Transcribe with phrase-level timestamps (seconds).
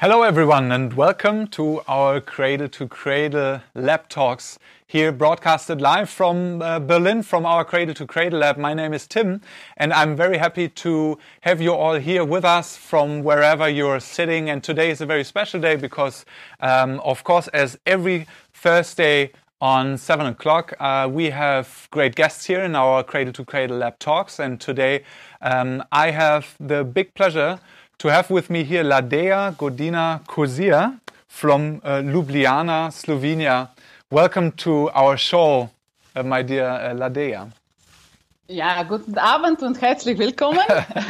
[0.00, 4.56] Hello, everyone, and welcome to our Cradle to Cradle Lab Talks
[4.86, 8.56] here, broadcasted live from uh, Berlin from our Cradle to Cradle Lab.
[8.58, 9.40] My name is Tim,
[9.76, 14.48] and I'm very happy to have you all here with us from wherever you're sitting.
[14.48, 16.24] And today is a very special day because,
[16.60, 22.60] um, of course, as every Thursday on 7 o'clock, uh, we have great guests here
[22.60, 24.38] in our Cradle to Cradle Lab Talks.
[24.38, 25.02] And today
[25.42, 27.58] um, I have the big pleasure
[27.98, 33.70] to have with me here Ladeja Godina Košir from uh, Ljubljana, Slovenia.
[34.08, 35.68] Welcome to our show,
[36.14, 37.50] uh, my dear uh, Ladeja.
[38.50, 40.62] Ja, guten Abend und herzlich willkommen.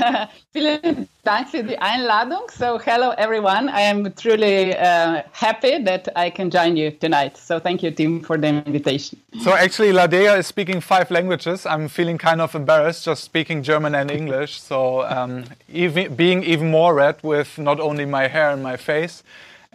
[0.52, 2.40] Vielen Dank für die Einladung.
[2.50, 3.68] So, hello everyone.
[3.68, 7.36] I am truly uh, happy that I can join you tonight.
[7.36, 9.20] So, thank you, Tim, for the invitation.
[9.40, 11.64] So, actually, Ladeja is speaking five languages.
[11.64, 14.60] I'm feeling kind of embarrassed just speaking German and English.
[14.60, 19.22] So, um, even, being even more red with not only my hair and my face.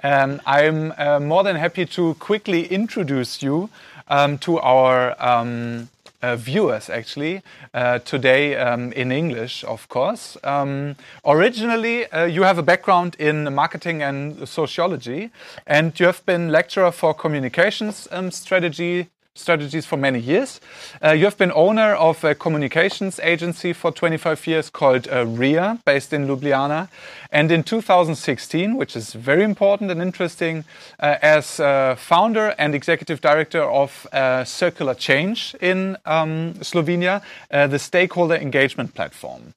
[0.03, 3.69] Um, I'm uh, more than happy to quickly introduce you
[4.09, 5.87] um, to our um,
[6.23, 7.41] uh, viewers actually
[7.73, 10.37] uh, today um, in English, of course.
[10.43, 15.29] Um, originally, uh, you have a background in marketing and sociology,
[15.67, 20.61] and you have been lecturer for communications um, strategy strategies for many years.
[21.03, 25.79] Uh, you have been owner of a communications agency for 25 years called uh, RIA,
[25.85, 26.87] based in Ljubljana.
[27.31, 30.65] And in 2016, which is very important and interesting,
[30.99, 37.65] uh, as uh, founder and executive director of uh, Circular Change in um, Slovenia, uh,
[37.65, 39.55] the stakeholder engagement platform.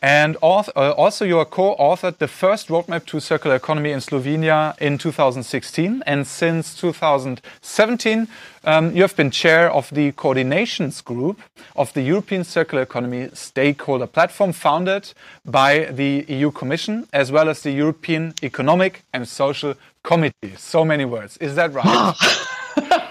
[0.00, 4.96] And also, you are co authored the first roadmap to circular economy in Slovenia in
[4.96, 6.02] 2016.
[6.06, 8.28] And since 2017,
[8.64, 11.40] um, you have been chair of the coordinations group
[11.74, 15.12] of the European Circular Economy Stakeholder Platform, founded
[15.44, 19.74] by the EU Commission, as well as the European Economic and Social
[20.04, 20.54] Committee.
[20.56, 21.36] So many words.
[21.38, 22.14] Is that right?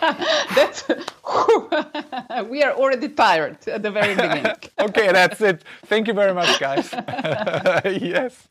[0.56, 0.84] that's
[2.50, 4.46] we are already tired at the very beginning.
[4.80, 5.64] okay, that's it.
[5.86, 6.90] Thank you very much, guys.
[7.84, 8.48] yes.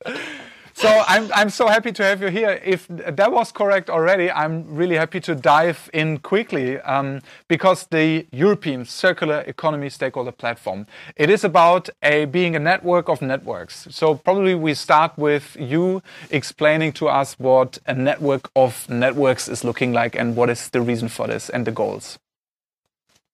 [0.76, 2.60] So I'm, I'm so happy to have you here.
[2.62, 8.26] If that was correct already, I'm really happy to dive in quickly um, because the
[8.30, 10.86] European Circular Economy Stakeholder Platform,
[11.16, 13.88] it is about a, being a network of networks.
[13.90, 19.64] So probably we start with you explaining to us what a network of networks is
[19.64, 22.18] looking like and what is the reason for this and the goals.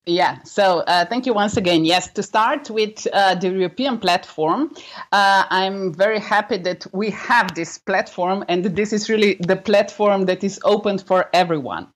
[0.04, 1.84] Yeah, so uh, thank you once again.
[1.84, 4.74] Yes, to start with uh, the European platform,
[5.12, 10.26] uh, I'm very happy that we have this platform, and this is really the platform
[10.26, 11.86] that is open for everyone.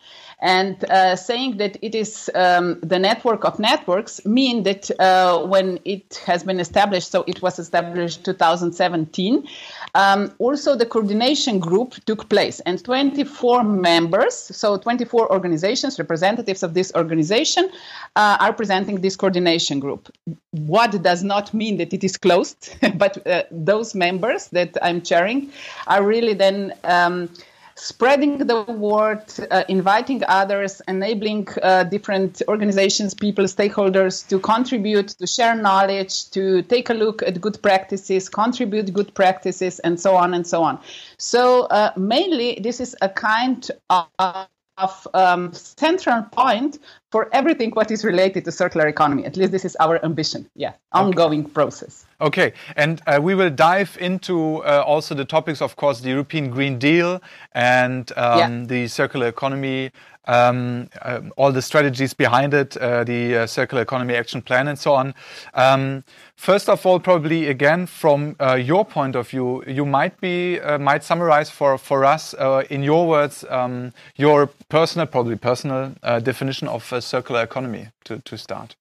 [0.40, 5.78] And uh, saying that it is um, the network of networks mean that uh, when
[5.86, 9.48] it has been established, so it was established 2017,
[9.94, 16.74] um, also the coordination group took place and 24 members, so 24 organizations, representatives of
[16.74, 17.70] this organization
[18.16, 20.14] uh, are presenting this coordination group.
[20.50, 25.50] What does not mean that it is closed, but uh, those members that I'm chairing
[25.86, 27.30] are really then um,
[27.76, 35.26] spreading the word, uh, inviting others, enabling uh, different organizations, people, stakeholders to contribute, to
[35.26, 40.34] share knowledge, to take a look at good practices, contribute good practices, and so on
[40.34, 40.78] and so on.
[41.18, 44.48] So, uh, mainly, this is a kind of
[44.78, 46.78] of um, central point
[47.16, 49.24] for everything what is related to circular economy.
[49.24, 50.50] At least this is our ambition.
[50.54, 51.52] Yeah, ongoing okay.
[51.58, 52.04] process.
[52.20, 56.50] Okay, and uh, we will dive into uh, also the topics, of course, the European
[56.50, 57.22] Green Deal
[57.52, 58.64] and um, yeah.
[58.66, 59.92] the circular economy
[60.26, 64.78] um, uh, all the strategies behind it, uh, the uh, Circular Economy Action Plan, and
[64.78, 65.14] so on.
[65.54, 66.04] Um,
[66.36, 70.78] first of all, probably again from uh, your point of view, you might be uh,
[70.78, 76.68] might summarize for for us uh, in your words um, your personal, probably personal definition
[76.68, 78.76] of circular economy to to start.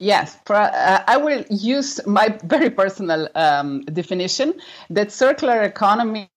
[0.00, 4.54] Yes, uh, I will use my very personal um, definition
[4.88, 6.30] that circular economy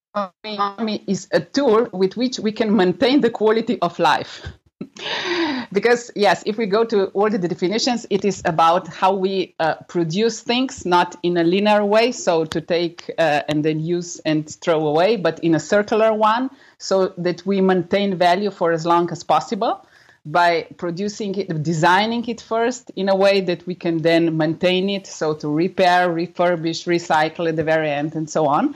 [0.43, 4.45] economy is a tool with which we can maintain the quality of life.
[5.71, 9.75] because yes if we go to all the definitions it is about how we uh,
[9.87, 14.49] produce things not in a linear way so to take uh, and then use and
[14.61, 19.09] throw away but in a circular one so that we maintain value for as long
[19.11, 19.85] as possible
[20.25, 25.05] by producing it designing it first in a way that we can then maintain it
[25.05, 28.73] so to repair refurbish recycle at the very end and so on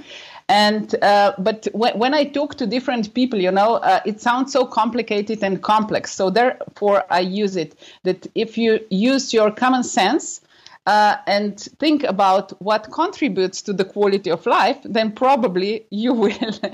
[0.49, 4.53] and uh, but when, when I talk to different people, you know, uh, it sounds
[4.53, 6.13] so complicated and complex.
[6.13, 10.41] So therefore, I use it that if you use your common sense.
[10.87, 16.31] Uh, and think about what contributes to the quality of life, then probably you will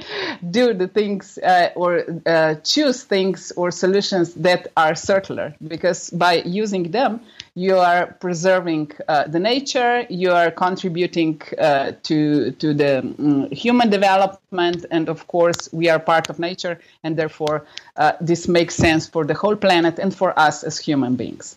[0.51, 6.43] do the things uh, or uh, choose things or solutions that are circular because by
[6.45, 7.19] using them,
[7.55, 13.89] you are preserving uh, the nature, you are contributing uh, to, to the um, human
[13.89, 17.65] development, and of course, we are part of nature, and therefore,
[17.97, 21.55] uh, this makes sense for the whole planet and for us as human beings.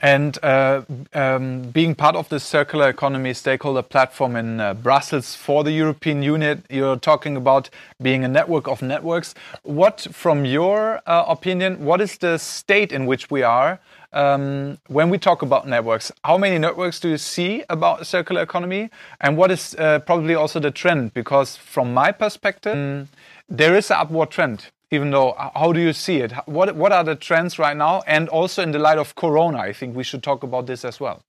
[0.00, 0.82] And uh,
[1.14, 6.22] um, being part of the circular economy stakeholder platform in uh, Brussels for the European
[6.22, 7.70] Union, you're talking about
[8.02, 9.34] being a network of networks.
[9.62, 13.80] What, from your uh, opinion, what is the state in which we are
[14.16, 16.10] um, when we talk about networks?
[16.24, 18.90] How many networks do you see about circular economy?
[19.20, 21.14] And what is uh, probably also the trend?
[21.14, 23.08] Because from my perspective, um,
[23.48, 27.02] there is an upward trend even though how do you see it what what are
[27.04, 30.22] the trends right now and also in the light of corona i think we should
[30.22, 31.22] talk about this as well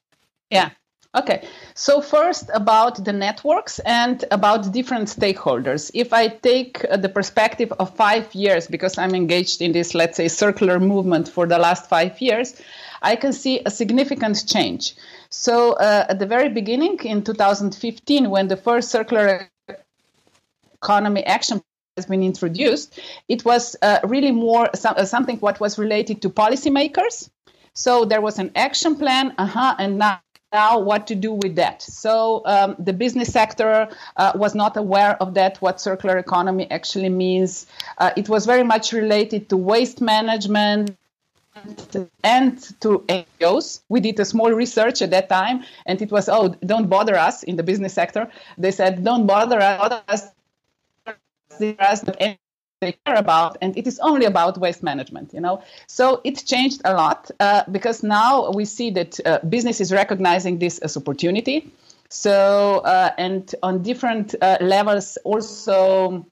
[0.52, 0.70] yeah
[1.18, 7.10] okay so first about the networks and about different stakeholders if i take uh, the
[7.10, 11.58] perspective of 5 years because i'm engaged in this let's say circular movement for the
[11.58, 12.62] last 5 years
[13.02, 14.96] i can see a significant change
[15.30, 19.50] so uh, at the very beginning in 2015 when the first circular
[20.82, 21.62] economy action
[21.98, 27.30] has been introduced, it was uh, really more uh, something what was related to policymakers.
[27.74, 30.22] So there was an action plan, uh-huh, and now
[30.54, 31.82] now what to do with that.
[31.82, 37.10] So um, the business sector uh, was not aware of that, what circular economy actually
[37.10, 37.68] means.
[37.98, 40.96] Uh, it was very much related to waste management.
[42.24, 46.50] And to NGOs, we did a small research at that time, and it was, oh,
[46.64, 48.30] don't bother us in the business sector.
[48.60, 50.30] They said, don't bother us
[51.60, 52.38] that
[52.82, 55.62] they care about and it is only about waste management you know?
[55.88, 60.60] So it changed a lot uh, because now we see that uh, business is recognizing
[60.60, 61.72] this as opportunity.
[62.10, 66.26] So uh, and on different uh, levels also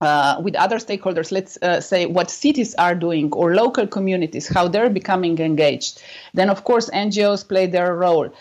[0.00, 4.68] uh, with other stakeholders let's uh, say what cities are doing or local communities how
[4.68, 6.02] they're becoming engaged.
[6.34, 8.32] Then of course ngos play their role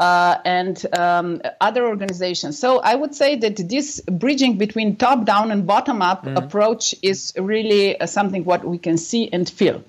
[0.00, 2.58] uh, and um, other organizations.
[2.58, 6.36] So I would say that this bridging between top down and bottom up mm.
[6.36, 9.84] approach is really uh, something what we can see and feel.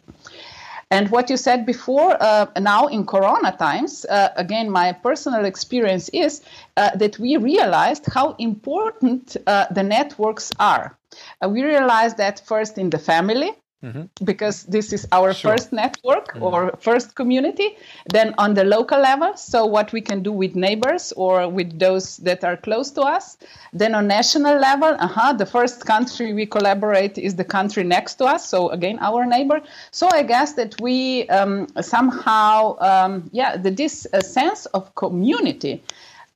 [0.92, 6.10] And what you said before, uh, now in Corona times, uh, again, my personal experience
[6.10, 6.42] is
[6.78, 10.96] uh, that we realized how important uh, the networks are.
[11.48, 13.52] we realized that first in the family,
[13.86, 14.26] Mm-hmm.
[14.26, 15.52] Because this is our sure.
[15.52, 16.44] first network mm-hmm.
[16.44, 17.78] or first community.
[18.10, 22.18] Then on the local level, so what we can do with neighbors or with those
[22.18, 23.38] that are close to us.
[23.74, 28.26] Then on national level, uh-huh, the first country we collaborate is the country next to
[28.26, 28.50] us.
[28.50, 29.62] So again, our neighbor.
[29.92, 35.84] So I guess that we um, somehow, um, yeah, the, this uh, sense of community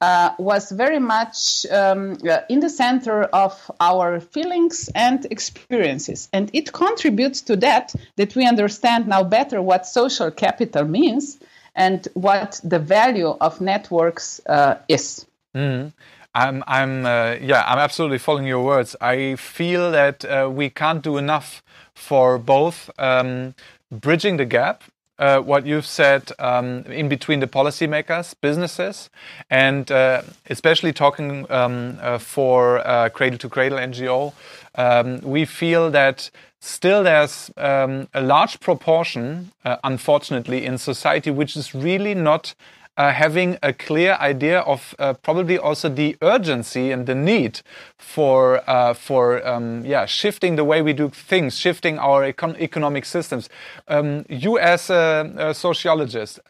[0.01, 6.29] uh, was very much um, uh, in the center of our feelings and experiences.
[6.31, 11.39] And it contributes to that that we understand now better what social capital means
[11.75, 15.25] and what the value of networks uh, is.
[15.55, 15.93] Mm.
[16.35, 18.95] I'm, I'm, uh, yeah, I'm absolutely following your words.
[19.01, 21.63] I feel that uh, we can't do enough
[21.93, 23.55] for both um,
[23.91, 24.83] bridging the gap
[25.19, 29.09] uh, what you've said um, in between the policymakers, businesses,
[29.49, 34.33] and uh, especially talking um, uh, for uh, Cradle to Cradle NGO,
[34.75, 41.55] um, we feel that still there's um, a large proportion, uh, unfortunately, in society which
[41.55, 42.55] is really not
[42.99, 47.61] uh, having a clear idea of uh, probably also the urgency and the need
[47.97, 53.05] for uh, for um, yeah shifting the way we do things, shifting our econ economic
[53.05, 53.49] systems.
[53.87, 56.41] Um, you as a, a, sociologist.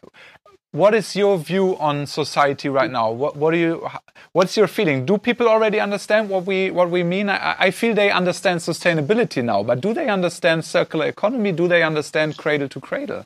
[0.72, 3.10] What is your view on society right now?
[3.10, 3.88] What, what do you?
[4.32, 5.06] What's your feeling?
[5.06, 7.28] Do people already understand what we what we mean?
[7.28, 11.52] I, I feel they understand sustainability now, but do they understand circular economy?
[11.52, 13.24] Do they understand cradle to cradle?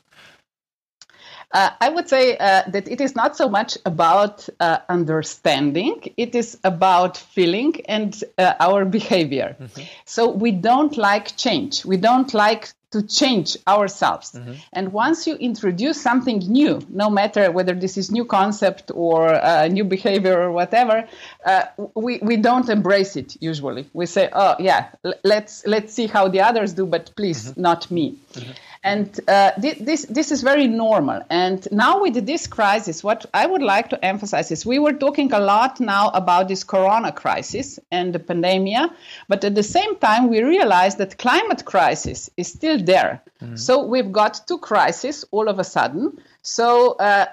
[1.55, 6.35] Uh, I would say uh, that it is not so much about uh, understanding, it
[6.35, 9.55] is about feeling and uh, our behavior.
[9.57, 9.83] Mm-hmm.
[10.03, 11.85] So we don't like change.
[11.85, 14.33] We don't like to change ourselves.
[14.33, 14.53] Mm-hmm.
[14.73, 19.67] And once you introduce something new, no matter whether this is new concept or uh,
[19.67, 21.07] new behavior or whatever,
[21.45, 21.63] uh,
[21.95, 23.89] we, we don't embrace it usually.
[23.93, 24.89] We say, oh yeah,
[25.23, 27.61] let's let's see how the others do, but please mm-hmm.
[27.61, 28.17] not me.
[28.33, 28.51] Mm-hmm.
[28.85, 31.23] And uh, this, this is very normal.
[31.31, 35.33] And now with this crisis, what I would like to emphasize is we were talking
[35.33, 38.91] a lot now about this corona crisis and the pandemic,
[39.27, 43.23] but at the same time, we realize that climate crisis is still there.
[43.41, 43.55] Mm-hmm.
[43.55, 46.21] So we've got two crises all of a sudden.
[46.43, 47.25] So uh,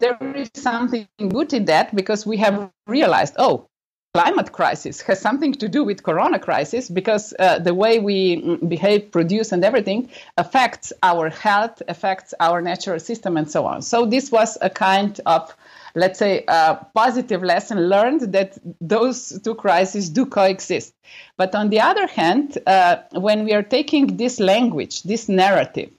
[0.00, 3.70] there is something good in that because we have realized, oh,
[4.14, 8.68] climate crisis has something to do with corona crisis because uh, the way we mm,
[8.68, 13.82] behave produce and everything affects our health affects our natural system and so on.
[13.82, 15.52] So this was a kind of
[15.96, 20.94] let's say a positive lesson learned that those two crises do coexist.
[21.36, 25.90] But on the other hand uh, when we are taking this language this narrative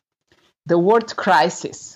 [0.65, 1.94] the word crisis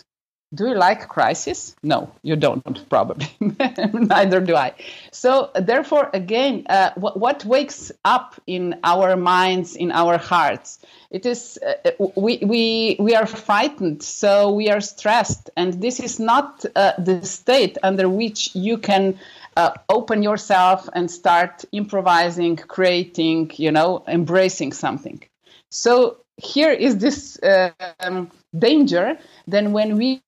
[0.53, 1.75] do you like crisis?
[1.83, 3.27] No, you don't, probably.
[3.39, 4.73] Neither do I.
[5.11, 10.79] So, therefore, again, uh, what, wakes up in our minds, in our hearts?
[11.11, 15.49] It is uh, we, we, we are frightened, so we are stressed.
[15.55, 19.19] And this is not uh, the state under which you can
[19.55, 25.21] uh, open yourself and start improvising, creating, you know, embracing something.
[25.69, 30.21] So, here is this uh, um, danger then when we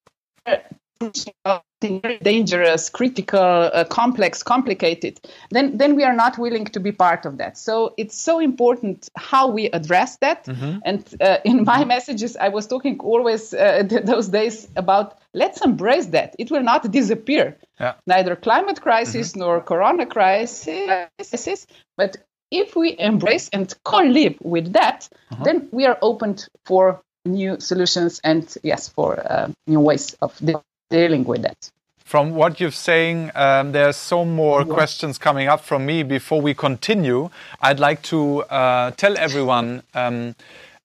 [1.82, 5.20] dangerous, critical, uh, complex, complicated,
[5.50, 7.58] then then we are not willing to be part of that.
[7.58, 10.46] So it's so important how we address that.
[10.46, 10.78] Mm-hmm.
[10.86, 15.62] And uh, in my messages, I was talking always uh, th- those days about let's
[15.62, 16.36] embrace that.
[16.38, 17.58] It will not disappear.
[17.80, 17.94] Yeah.
[18.06, 19.40] Neither climate crisis mm-hmm.
[19.40, 21.66] nor corona crisis,
[21.98, 22.18] but
[22.52, 25.44] if we embrace and co-live with that, uh-huh.
[25.46, 30.62] then we are opened for new solutions and yes for uh, new ways of de-
[30.90, 31.72] dealing with that
[32.12, 34.74] from what you're saying, um, there's so more yeah.
[34.74, 36.04] questions coming up from me.
[36.04, 37.30] Before we continue,
[37.62, 40.36] I'd like to uh, tell everyone um,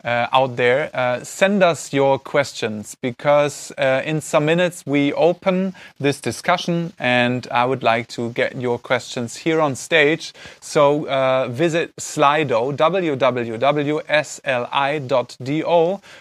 [0.06, 5.75] uh, out there, uh, send us your questions because uh, in some minutes we open
[5.98, 10.32] this discussion and I would like to get your questions here on stage.
[10.60, 13.96] So uh, visit Slido, www.sli.do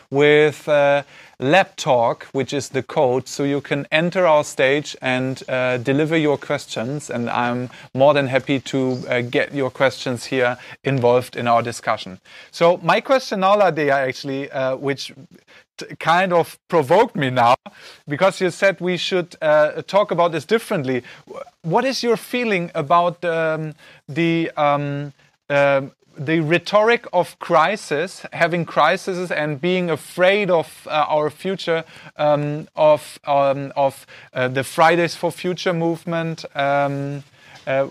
[0.10, 1.04] with uh,
[1.40, 6.18] lab talk, which is the code, so you can enter our stage and uh, deliver
[6.18, 7.10] your questions.
[7.10, 12.20] And I'm more than happy to uh, get your questions here involved in our discussion.
[12.52, 15.14] So my question now, Ladeja, actually, uh, which
[16.00, 17.56] kind of provoked me now
[18.08, 21.04] because you said we should uh, talk about this differently.
[21.64, 23.74] What is your feeling about um,
[24.08, 25.14] the um,
[25.50, 25.82] uh,
[26.18, 31.84] the rhetoric of crisis, having crises and being afraid of uh, our future,
[32.18, 36.46] um, of um, of uh, the Fridays for Future movement.
[36.56, 37.24] Um,
[37.68, 37.88] uh,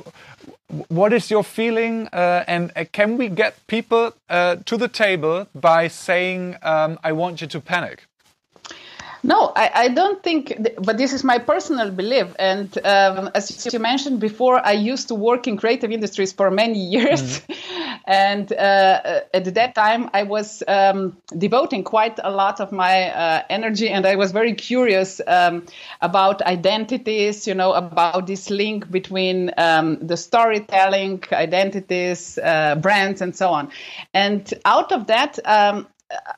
[0.88, 5.46] what is your feeling, uh, and uh, can we get people uh, to the table
[5.54, 8.06] by saying, um, "I want you to panic"?
[9.24, 12.26] No, I, I don't think, th- but this is my personal belief.
[12.38, 16.78] And um, as you mentioned before, I used to work in creative industries for many
[16.94, 17.40] years.
[17.40, 17.94] Mm-hmm.
[18.04, 23.42] and uh, at that time, I was um, devoting quite a lot of my uh,
[23.48, 25.64] energy, and I was very curious um,
[26.02, 33.34] about identities, you know, about this link between um, the storytelling, identities, uh, brands, and
[33.34, 33.70] so on.
[34.12, 35.86] And out of that, um,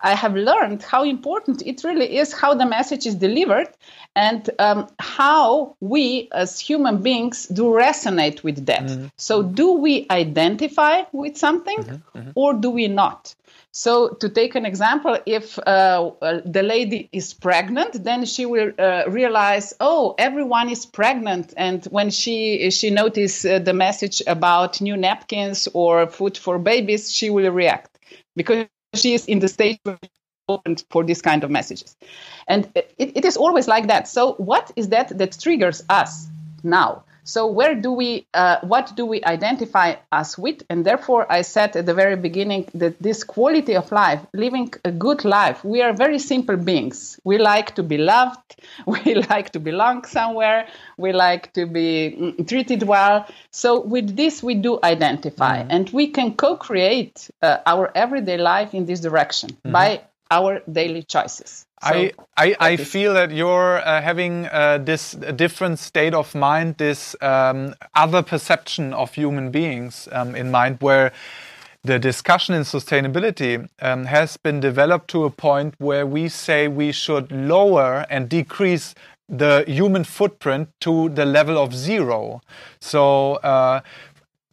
[0.01, 3.69] I have learned how important it really is how the message is delivered
[4.15, 8.85] and um, how we as human beings do resonate with that.
[8.85, 9.07] Mm-hmm.
[9.17, 12.19] So, do we identify with something mm-hmm.
[12.19, 12.31] Mm-hmm.
[12.35, 13.35] or do we not?
[13.73, 18.73] So, to take an example, if uh, uh, the lady is pregnant, then she will
[18.79, 21.53] uh, realize, oh, everyone is pregnant.
[21.57, 27.13] And when she she notices uh, the message about new napkins or food for babies,
[27.13, 27.99] she will react
[28.35, 29.79] because she is in the stage
[30.49, 31.97] open for this kind of messages.
[32.49, 34.09] And it, it is always like that.
[34.09, 36.29] So, what is that that triggers us
[36.63, 37.05] now?
[37.27, 40.63] So where do we, uh, what do we identify us with?
[40.71, 44.93] And therefore, I said at the very beginning that this quality of life, living a
[44.93, 47.19] good life, we are very simple beings.
[47.25, 48.57] We like to be loved.
[48.87, 50.69] We like to belong somewhere.
[50.97, 53.27] We like to be mm, treated well.
[53.51, 55.71] So with this, we do identify, mm-hmm.
[55.71, 59.73] and we can co-create uh, our everyday life in this direction mm-hmm.
[59.73, 61.66] by our daily choices.
[61.83, 66.79] So I, I, I feel that you're uh, having uh, this different state of mind,
[66.79, 71.13] this um, other perception of human beings um, in mind, where
[71.85, 76.93] the discussion in sustainability um, has been developed to a point where we say we
[76.93, 78.95] should lower and decrease
[79.29, 82.41] the human footprint to the level of zero.
[82.81, 83.81] So, uh,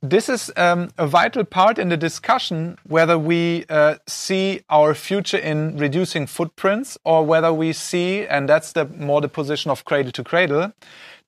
[0.03, 5.37] this is um, a vital part in the discussion whether we uh, see our future
[5.37, 10.11] in reducing footprints or whether we see, and that's the more the position of cradle
[10.11, 10.73] to cradle,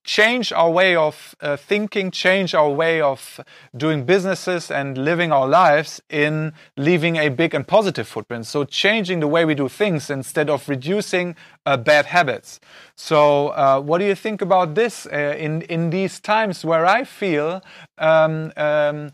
[0.06, 3.40] change our way of uh, thinking, change our way of
[3.76, 8.46] doing businesses and living our lives in leaving a big and positive footprint.
[8.46, 11.36] So changing the way we do things instead of reducing
[11.66, 12.60] uh, bad habits.
[12.96, 17.04] So uh, what do you think about this uh, in in these times where I
[17.04, 17.64] feel
[17.98, 19.12] um, um,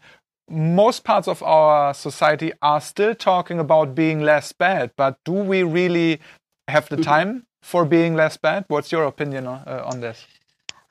[0.50, 5.64] most parts of our society are still talking about being less bad, but do we
[5.64, 6.20] really
[6.68, 7.04] have the mm-hmm.
[7.04, 8.66] time for being less bad?
[8.68, 10.26] What's your opinion on, uh, on this?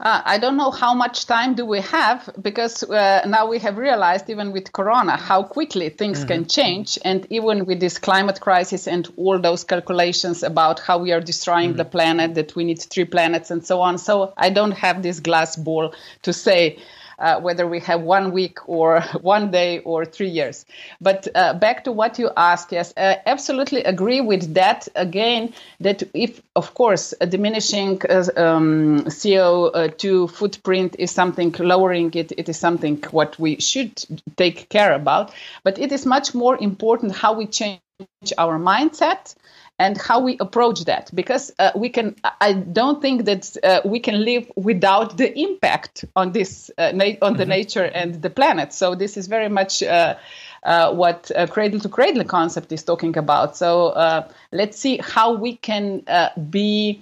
[0.01, 3.77] Uh, I don't know how much time do we have because uh, now we have
[3.77, 6.29] realized even with Corona how quickly things mm-hmm.
[6.29, 11.13] can change, and even with this climate crisis and all those calculations about how we
[11.13, 11.79] are destroying mm-hmm.
[11.79, 13.99] the planet, that we need three planets and so on.
[13.99, 16.79] So I don't have this glass ball to say
[17.21, 20.65] uh, whether we have one week or one day or three years.
[21.01, 24.89] But uh, back to what you asked, yes, uh, absolutely agree with that.
[24.97, 32.49] Again, that if, of course, diminishing uh, um, CO2 footprint is something, lowering it, it
[32.49, 34.05] is something what we should
[34.37, 35.33] take care about.
[35.63, 37.81] But it is much more important how we change
[38.39, 39.35] our mindset
[39.81, 43.99] and how we approach that because uh, we can i don't think that uh, we
[43.99, 47.51] can live without the impact on this uh, na- on the mm-hmm.
[47.51, 48.73] nature and the planet.
[48.73, 50.17] So this is very much uh,
[50.63, 53.57] uh, what cradle to cradle concept is talking about.
[53.57, 56.03] So uh, let's see how we can
[56.51, 57.01] be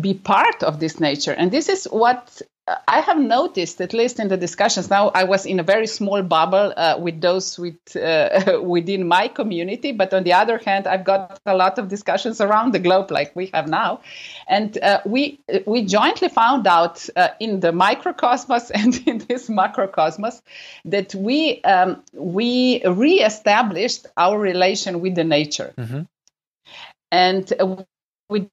[0.00, 1.32] be part of this nature.
[1.32, 2.42] And this is what
[2.86, 6.22] I have noticed, at least in the discussions now, I was in a very small
[6.22, 9.92] bubble uh, with those with, uh, within my community.
[9.92, 13.34] But on the other hand, I've got a lot of discussions around the globe, like
[13.34, 14.00] we have now,
[14.48, 20.42] and uh, we we jointly found out uh, in the microcosmos and in this macrocosmos
[20.84, 25.72] that we um, we reestablished our relation with the nature.
[25.76, 26.02] Mm-hmm.
[27.10, 27.52] And
[28.28, 28.48] with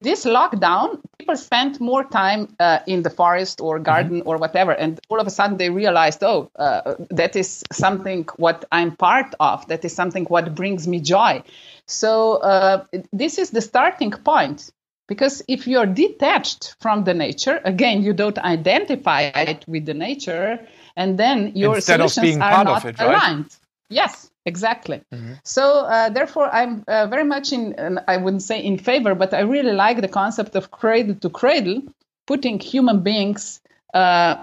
[0.00, 4.28] this lockdown, people spent more time uh, in the forest or garden mm-hmm.
[4.28, 8.64] or whatever, and all of a sudden they realized, oh, uh, that is something what
[8.72, 9.66] I'm part of.
[9.68, 11.42] That is something what brings me joy.
[11.86, 14.70] So uh, this is the starting point.
[15.08, 20.66] Because if you're detached from the nature, again, you don't identify it with the nature,
[20.96, 23.08] and then your Instead solutions are not it, right?
[23.08, 23.56] aligned.
[23.88, 25.02] Yes, exactly.
[25.12, 25.34] Mm-hmm.
[25.44, 27.98] So uh, therefore, I'm uh, very much in.
[28.08, 31.82] I wouldn't say in favor, but I really like the concept of cradle to cradle,
[32.26, 33.60] putting human beings.
[33.94, 34.36] Uh,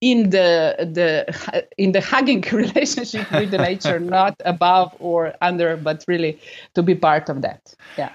[0.00, 6.04] in the the in the hugging relationship with the nature, not above or under, but
[6.08, 6.40] really
[6.74, 7.74] to be part of that.
[7.98, 8.10] Yeah.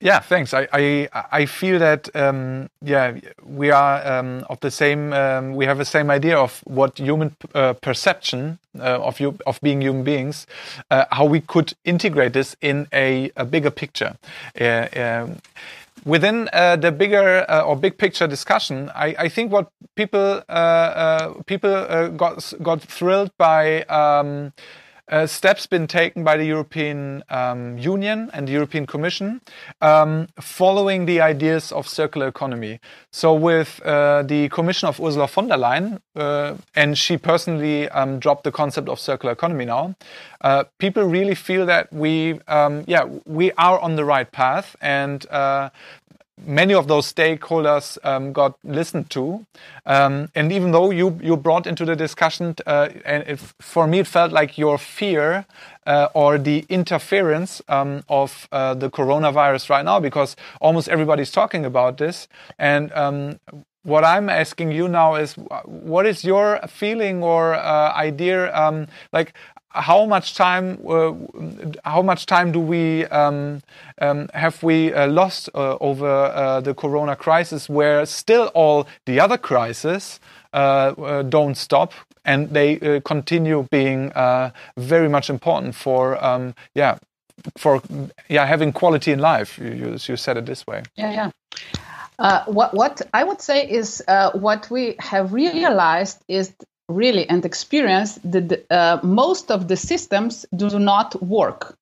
[0.00, 0.54] Yeah, thanks.
[0.54, 5.12] I I, I feel that um, yeah we are um, of the same.
[5.12, 9.60] Um, we have the same idea of what human uh, perception uh, of you of
[9.60, 10.46] being human beings,
[10.90, 14.16] uh, how we could integrate this in a, a bigger picture.
[14.58, 15.36] Uh, um,
[16.06, 20.40] within uh, the bigger uh, or big picture discussion, I, I think what people
[21.44, 23.84] people got got thrilled by.
[25.10, 29.40] Uh, steps been taken by the European um, Union and the European Commission
[29.80, 32.78] um, following the ideas of circular economy.
[33.10, 38.20] So, with uh, the Commission of Ursula von der Leyen, uh, and she personally um,
[38.20, 39.96] dropped the concept of circular economy now,
[40.42, 45.28] uh, people really feel that we, um, yeah, we are on the right path, and
[45.30, 45.70] uh,
[46.46, 49.46] many of those stakeholders um, got listened to.
[49.86, 54.06] Um, and even though you, you brought into the discussion, uh, and for me, it
[54.06, 55.46] felt like your fear
[55.86, 61.64] uh, or the interference um, of uh, the coronavirus right now, because almost everybody's talking
[61.64, 62.28] about this.
[62.58, 63.40] And um,
[63.82, 68.54] what I'm asking you now is, what is your feeling or uh, idea?
[68.54, 69.32] Um, like,
[69.70, 71.12] how much time uh,
[71.84, 73.62] how much time do we um,
[74.00, 79.20] um, have we uh, lost uh, over uh, the corona crisis where still all the
[79.20, 80.18] other crises
[80.52, 81.92] uh, uh, don't stop
[82.24, 84.12] and they continue being
[84.76, 86.98] very much important for um, yeah
[87.56, 87.80] for
[88.28, 89.58] yeah having quality in life.
[89.58, 90.82] You, you said it this way.
[90.96, 91.30] Yeah yeah.
[92.20, 96.52] Uh, what, what I would say is uh, what we have realized is
[96.90, 101.76] really and experience that uh, most of the systems do not work.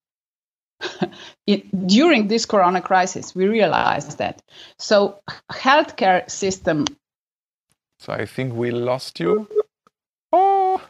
[1.47, 4.43] it, during this corona crisis, we realized that.
[4.79, 5.19] So,
[5.51, 6.85] healthcare system.
[7.99, 9.49] So I think we lost you.
[10.33, 10.81] Oh,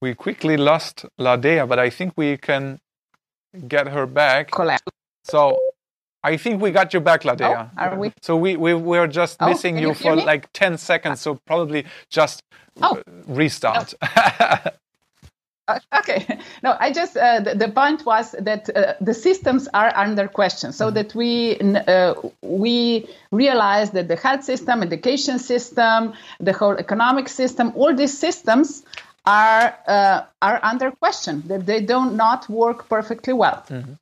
[0.00, 2.80] we quickly lost Ladeja, but I think we can
[3.68, 4.50] get her back.
[4.50, 4.82] Collapse.
[5.24, 5.58] So
[6.26, 7.70] I think we got you back, Ladeja.
[7.78, 8.12] Oh, are we?
[8.20, 11.20] So we, we we're just oh, missing you, you for like 10 seconds.
[11.20, 12.42] So probably just
[12.82, 13.02] oh.
[13.26, 13.94] restart.
[15.68, 16.24] Uh, okay.
[16.62, 20.72] No, I just uh, the, the, point was that uh, the systems are under question,
[20.72, 20.94] so mm-hmm.
[20.94, 21.58] that we
[21.88, 28.16] uh, we realize that the health system, education system, the whole economic system, all these
[28.16, 28.84] systems
[29.24, 31.42] are uh, are under question.
[31.48, 33.64] That they do not work perfectly well.
[33.68, 33.94] Mm-hmm.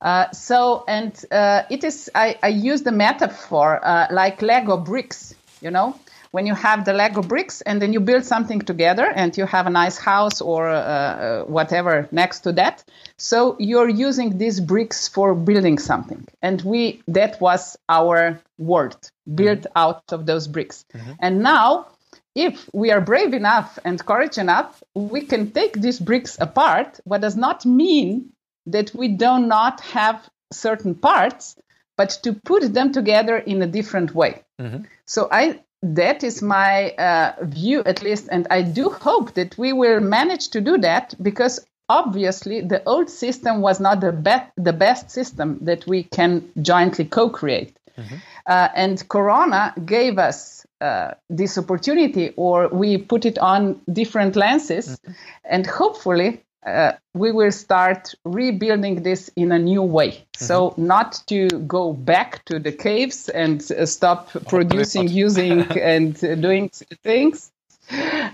[0.00, 5.34] Uh, so, and it is I, I use the metaphor like Lego bricks.
[5.60, 5.94] You know,
[6.30, 9.66] when you have the Lego bricks and then you build something together and you have
[9.66, 12.84] a nice house or uh, uh, whatever next to that.
[13.16, 16.26] So you're using these bricks for building something.
[16.40, 19.78] And we, that was our world built mm-hmm.
[19.78, 20.84] out of those bricks.
[20.94, 21.12] Mm-hmm.
[21.20, 21.88] And now,
[22.36, 27.20] if we are brave enough and courage enough, we can take these bricks apart, what
[27.20, 28.32] does not mean
[28.72, 31.56] that we do not have certain parts,
[31.96, 34.42] but to put them together in a different way.
[34.60, 34.84] Mm-hmm.
[35.06, 39.72] So I that is my uh, view, at least, and I do hope that we
[39.72, 44.72] will manage to do that because obviously the old system was not the best the
[44.72, 47.76] best system that we can jointly co-create.
[47.98, 48.16] Mm-hmm.
[48.46, 54.88] Uh, and Corona gave us uh, this opportunity, or we put it on different lenses,
[54.88, 55.12] mm-hmm.
[55.44, 60.10] and hopefully uh, we will start rebuilding this in a new way.
[60.10, 60.44] Mm-hmm.
[60.44, 66.34] So, not to go back to the caves and uh, stop producing, using, and uh,
[66.34, 66.70] doing
[67.02, 67.50] things,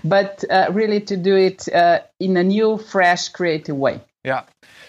[0.03, 4.01] but uh, really to do it uh, in a new, fresh, creative way.
[4.23, 4.43] Yeah.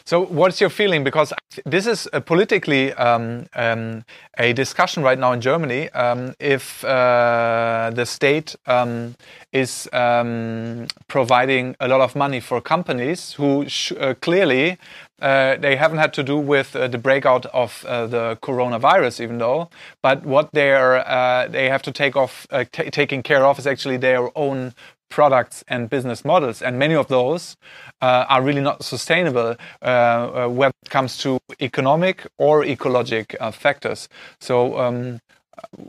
[0.08, 1.04] So, what's your feeling?
[1.04, 1.34] Because
[1.66, 4.04] this is a politically um, um,
[4.38, 5.90] a discussion right now in Germany.
[5.90, 9.16] Um, if uh, the state um,
[9.52, 13.66] is um, providing a lot of money for companies who
[14.00, 14.78] uh, clearly
[15.20, 19.36] uh, they haven't had to do with uh, the breakout of uh, the coronavirus, even
[19.36, 19.68] though,
[20.00, 24.30] but what they're uh, they have to take off taking care of is actually their
[24.38, 24.72] own
[25.08, 27.56] products and business models, and many of those
[28.00, 33.50] uh, are really not sustainable uh, uh, when it comes to economic or ecologic uh,
[33.50, 34.08] factors.
[34.40, 35.20] So, um, mm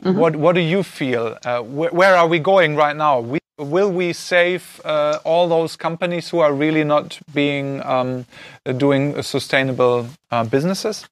[0.02, 0.14] -hmm.
[0.16, 1.36] what what do you feel?
[1.44, 3.20] Uh, wh where are we going right now?
[3.32, 8.24] We, will we save uh, all those companies who are really not being um,
[8.64, 10.06] doing sustainable
[10.50, 11.08] businesses?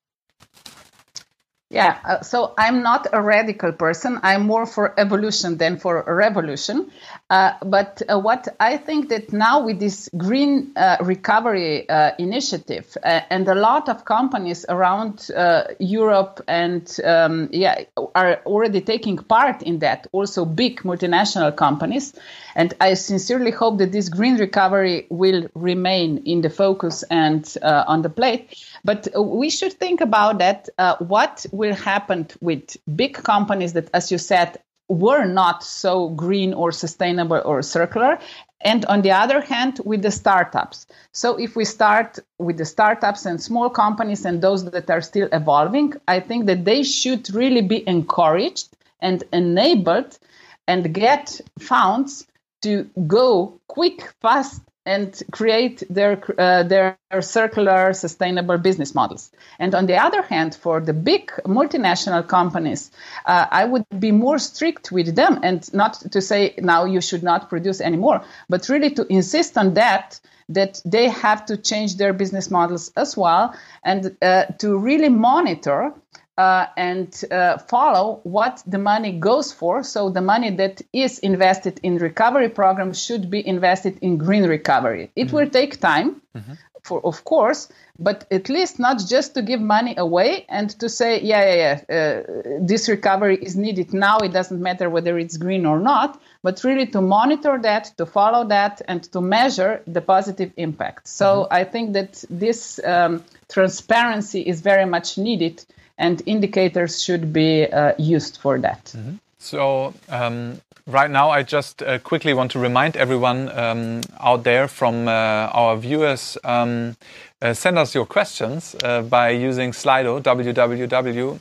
[1.70, 4.20] Yeah, uh, so I'm not a radical person.
[4.22, 6.90] I'm more for evolution than for revolution.
[7.30, 12.96] Uh, but uh, what I think that now with this green uh, recovery uh, initiative
[13.04, 15.30] uh, and a lot of companies around
[15.78, 20.06] Europe and um, yeah are already taking part in that.
[20.12, 22.14] Also, big multinational companies,
[22.54, 28.00] and I sincerely hope that this green recovery will remain in the focus and on
[28.02, 28.56] the plate.
[28.84, 30.68] But we should think about that.
[30.98, 36.72] what will happen with big companies that, as you said, were not so green or
[36.72, 38.18] sustainable or circular.
[38.60, 40.86] And on the other hand with the startups.
[41.12, 45.28] So if we start with the startups and small companies and those that are still
[45.32, 48.68] evolving i think that they should really be encouraged
[49.00, 50.18] and enabled
[50.66, 52.26] and get funds
[52.62, 59.30] to go quick fast and create their uh, their circular sustainable business models.
[59.58, 62.90] And on the other hand for the big multinational companies
[63.26, 67.22] uh, i would be more strict with them and not to say now you should
[67.22, 70.20] not produce anymore but really to insist on that
[70.50, 75.92] that they have to change their business models as well and uh, to really monitor
[76.38, 79.82] uh, and uh, follow what the money goes for.
[79.82, 85.10] So the money that is invested in recovery programs should be invested in green recovery.
[85.16, 85.36] It mm-hmm.
[85.36, 86.52] will take time, mm-hmm.
[86.84, 91.20] for of course, but at least not just to give money away and to say,
[91.20, 92.22] yeah, yeah, yeah, uh,
[92.60, 94.18] this recovery is needed now.
[94.18, 98.46] It doesn't matter whether it's green or not, but really to monitor that, to follow
[98.46, 101.08] that, and to measure the positive impact.
[101.08, 101.54] So mm-hmm.
[101.54, 105.64] I think that this um, transparency is very much needed
[105.98, 108.92] and indicators should be uh, used for that.
[108.94, 109.18] Mm -hmm.
[109.38, 114.68] So um, right now, I just uh, quickly want to remind everyone um, out there
[114.68, 115.10] from uh,
[115.52, 116.38] our viewers.
[116.44, 116.96] Um,
[117.40, 121.38] uh, send us your questions uh, by using Slido, www.sli.do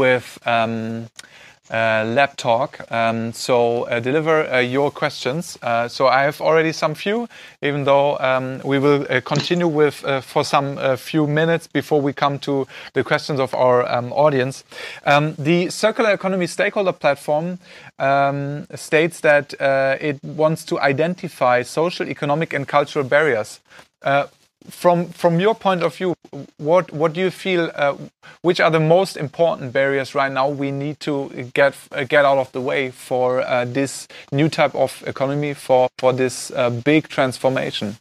[0.00, 1.08] with um,
[1.72, 2.80] lab talk.
[2.92, 5.58] Um, so uh, deliver uh, your questions.
[5.62, 7.28] Uh, so I have already some few,
[7.62, 12.12] even though um, we will uh, continue with uh, for some few minutes before we
[12.12, 14.64] come to the questions of our um, audience.
[15.06, 17.58] Um, the Circular Economy Stakeholder Platform
[17.98, 19.54] um, states that
[20.00, 23.60] it wants to identify social, economic, and cultural barriers.
[24.70, 26.14] From from your point of view,
[26.58, 27.70] what what do you feel?
[27.74, 27.96] Uh,
[28.42, 32.38] which are the most important barriers right now we need to get uh, get out
[32.38, 37.08] of the way for uh, this new type of economy for for this uh, big
[37.08, 37.96] transformation?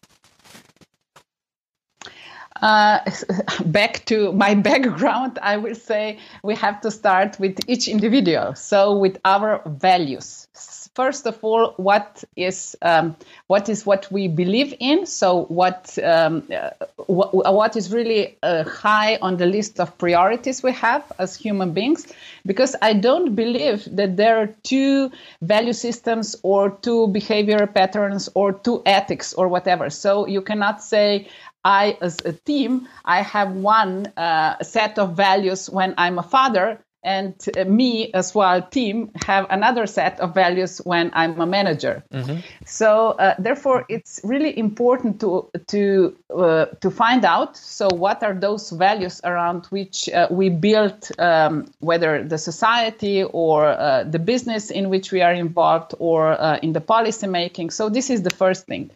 [2.61, 2.99] Uh,
[3.65, 8.55] back to my background, I will say we have to start with each individual.
[8.55, 10.47] So with our values
[10.95, 13.15] first of all, what is um,
[13.47, 15.05] what is what we believe in?
[15.05, 20.63] So what um, uh, wh- what is really uh, high on the list of priorities
[20.63, 22.11] we have as human beings?
[22.45, 28.53] Because I don't believe that there are two value systems or two behavior patterns or
[28.53, 29.89] two ethics or whatever.
[29.89, 31.27] So you cannot say
[31.63, 36.83] I, as a team, I have one uh, set of values when I'm a father,
[37.03, 42.03] and uh, me as well team have another set of values when i'm a manager.
[42.11, 42.39] Mm-hmm.
[42.65, 48.33] so uh, therefore it's really important to to uh, to find out so what are
[48.33, 54.69] those values around which uh, we build um, whether the society or uh, the business
[54.69, 57.69] in which we are involved or uh, in the policy making.
[57.69, 58.91] So this is the first thing.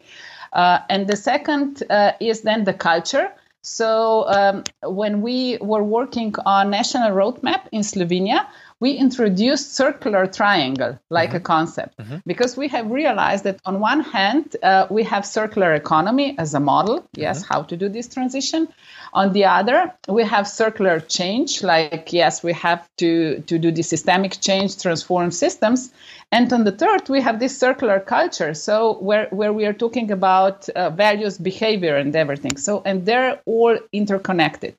[0.53, 1.83] And the second
[2.19, 3.29] is then the culture
[3.65, 8.45] so um, when we were working on national roadmap in Slovenia,
[8.79, 11.37] we introduced circular triangle like mm-hmm.
[11.37, 12.17] a concept mm-hmm.
[12.25, 16.59] because we have realized that on one hand uh, we have circular economy as a
[16.59, 17.53] model yes mm-hmm.
[17.53, 18.67] how to do this transition
[19.13, 23.83] on the other we have circular change like yes we have to to do the
[23.83, 25.91] systemic change transform systems
[26.31, 28.53] and on the third, we have this circular culture.
[28.53, 32.57] So where, where we are talking about uh, values, behavior, and everything.
[32.57, 34.75] So and they're all interconnected.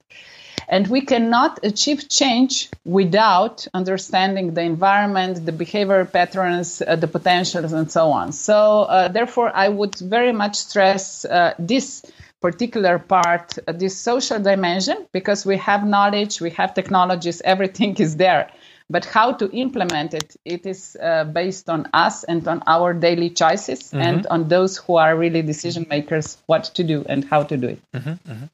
[0.69, 7.73] And we cannot achieve change without understanding the environment, the behavior patterns, uh, the potentials,
[7.73, 8.33] and so on.
[8.33, 12.05] So, uh, therefore, I would very much stress uh, this
[12.41, 18.17] particular part, uh, this social dimension, because we have knowledge, we have technologies, everything is
[18.17, 18.51] there.
[18.89, 23.31] But how to implement it, it is uh, based on us and on our daily
[23.31, 24.01] choices mm-hmm.
[24.01, 27.69] and on those who are really decision makers what to do and how to do
[27.69, 27.81] it.
[27.93, 28.45] Mm-hmm, mm-hmm.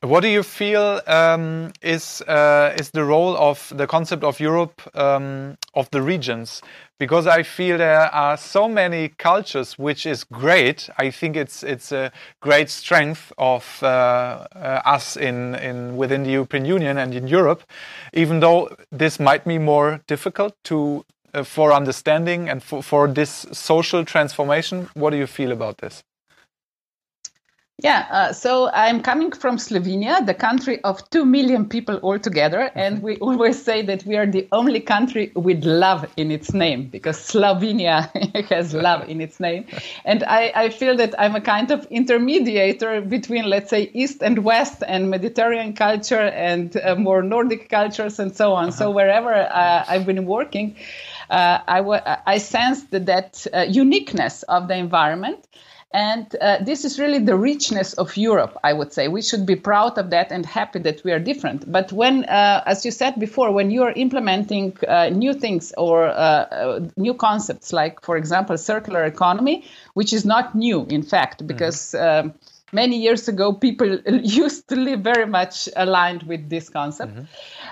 [0.00, 4.80] What do you feel um, is uh, is the role of the concept of Europe
[4.94, 6.62] um, of the regions?
[6.98, 10.88] Because I feel there are so many cultures, which is great.
[10.98, 16.30] I think it's it's a great strength of uh, uh, us in in within the
[16.30, 17.64] European Union and in Europe.
[18.12, 23.46] Even though this might be more difficult to uh, for understanding and for, for this
[23.52, 26.04] social transformation, what do you feel about this?
[27.80, 32.72] Yeah, uh, so I'm coming from Slovenia, the country of 2 million people altogether.
[32.74, 33.04] And mm-hmm.
[33.04, 37.18] we always say that we are the only country with love in its name because
[37.18, 38.10] Slovenia
[38.48, 39.64] has love in its name.
[40.04, 44.42] And I, I, feel that I'm a kind of intermediator between, let's say, East and
[44.42, 48.70] West and Mediterranean culture and uh, more Nordic cultures and so on.
[48.70, 48.76] Uh-huh.
[48.76, 50.74] So wherever uh, I've been working,
[51.30, 55.46] uh, I, w- I sensed that uh, uniqueness of the environment.
[55.90, 59.08] And uh, this is really the richness of Europe, I would say.
[59.08, 61.70] We should be proud of that and happy that we are different.
[61.70, 66.08] But when, uh, as you said before, when you are implementing uh, new things or
[66.08, 71.46] uh, uh, new concepts, like, for example, circular economy, which is not new, in fact,
[71.46, 72.28] because mm-hmm.
[72.28, 72.34] um,
[72.72, 77.14] many years ago, people used to live very much aligned with this concept.
[77.14, 77.24] Mm-hmm.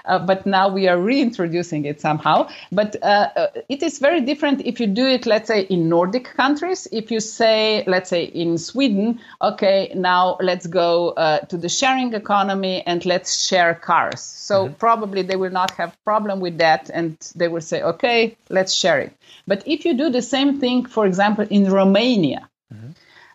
[0.04, 2.48] Uh, but now we are reintroducing it somehow.
[2.72, 6.24] But uh, uh, it is very different if you do it, let's say, in Nordic
[6.24, 6.87] countries.
[6.92, 12.14] If you say, let's say, in Sweden, okay, now let's go uh, to the sharing
[12.14, 14.20] economy and let's share cars.
[14.20, 14.74] So mm-hmm.
[14.74, 19.00] probably they will not have problem with that, and they will say, okay, let's share
[19.00, 19.12] it.
[19.46, 22.48] But if you do the same thing, for example, in Romania,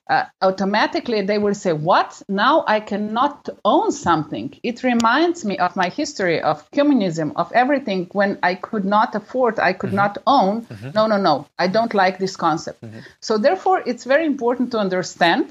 [0.09, 2.21] uh, automatically they will say, What?
[2.27, 4.53] Now I cannot own something.
[4.63, 9.59] It reminds me of my history of communism, of everything when I could not afford,
[9.59, 9.95] I could mm-hmm.
[9.97, 10.65] not own.
[10.65, 10.91] Mm-hmm.
[10.95, 11.47] No, no, no.
[11.57, 12.81] I don't like this concept.
[12.81, 12.99] Mm-hmm.
[13.19, 15.47] So, therefore, it's very important to understand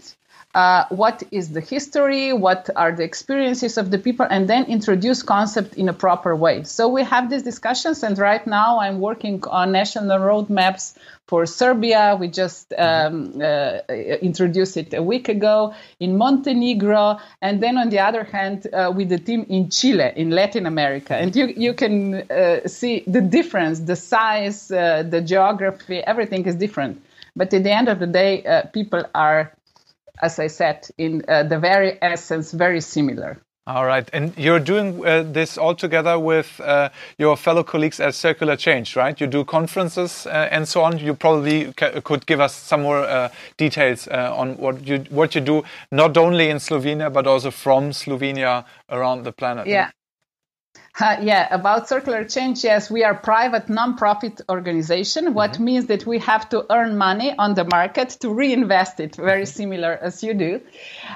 [0.55, 5.23] uh, what is the history, what are the experiences of the people, and then introduce
[5.23, 6.65] concept in a proper way.
[6.65, 10.97] So we have these discussions, and right now I'm working on national roadmaps
[11.29, 12.17] for Serbia.
[12.19, 18.01] We just um, uh, introduced it a week ago in Montenegro, and then on the
[18.01, 22.29] other hand, uh, with the team in Chile, in Latin America, and you you can
[22.29, 27.01] uh, see the difference, the size, uh, the geography, everything is different.
[27.37, 29.53] But at the end of the day, uh, people are
[30.23, 33.41] as I said, in uh, the very essence, very similar.
[33.67, 38.15] All right, and you're doing uh, this all together with uh, your fellow colleagues at
[38.15, 39.21] Circular Change, right?
[39.21, 40.99] You do conferences uh, and so on.
[40.99, 43.29] You probably could give us some more uh,
[43.59, 47.91] details uh, on what you what you do, not only in Slovenia but also from
[47.91, 49.67] Slovenia around the planet.
[49.67, 49.91] Yeah.
[51.01, 55.65] Uh, yeah, about circular change, yes, we are private non-profit organization, what mm-hmm.
[55.65, 59.57] means that we have to earn money on the market to reinvest it, very mm-hmm.
[59.57, 60.61] similar as you do.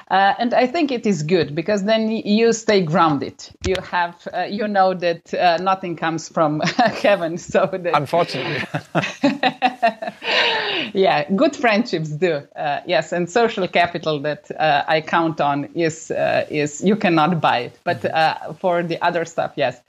[0.09, 3.35] Uh, and I think it is good because then you stay grounded.
[3.67, 6.61] You have, uh, you know that uh, nothing comes from
[7.03, 7.37] heaven.
[7.37, 8.63] So that, unfortunately,
[10.93, 12.41] yeah, good friendships do.
[12.55, 16.11] Uh, yes, and social capital that uh, I count on is
[16.49, 18.53] is you cannot buy it, but mm-hmm.
[18.53, 19.81] for the other stuff, yes.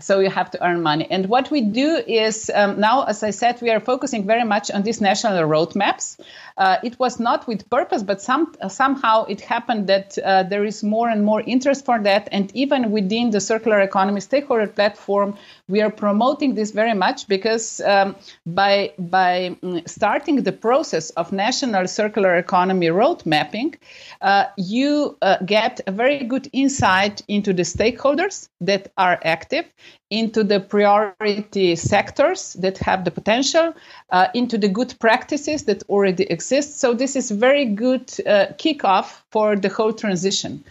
[0.00, 1.06] So you have to earn money.
[1.10, 4.70] And what we do is um, now, as I said, we are focusing very much
[4.70, 6.18] on these national roadmaps.
[6.56, 10.82] Uh, it was not with purpose, but some, somehow it happened that uh, there is
[10.82, 12.28] more and more interest for that.
[12.32, 15.36] And even within the circular economy stakeholder platform,
[15.68, 21.32] we are promoting this very much because um, by by mm, starting the process of
[21.32, 23.74] national circular economy road mapping,
[24.20, 29.64] uh, you uh, get a very good insight into the stakeholders that are active
[30.10, 33.74] into the priority sectors that have the potential,
[34.10, 36.78] uh, into the good practices that already exist.
[36.80, 40.64] So this is very good uh, kickoff for the whole transition.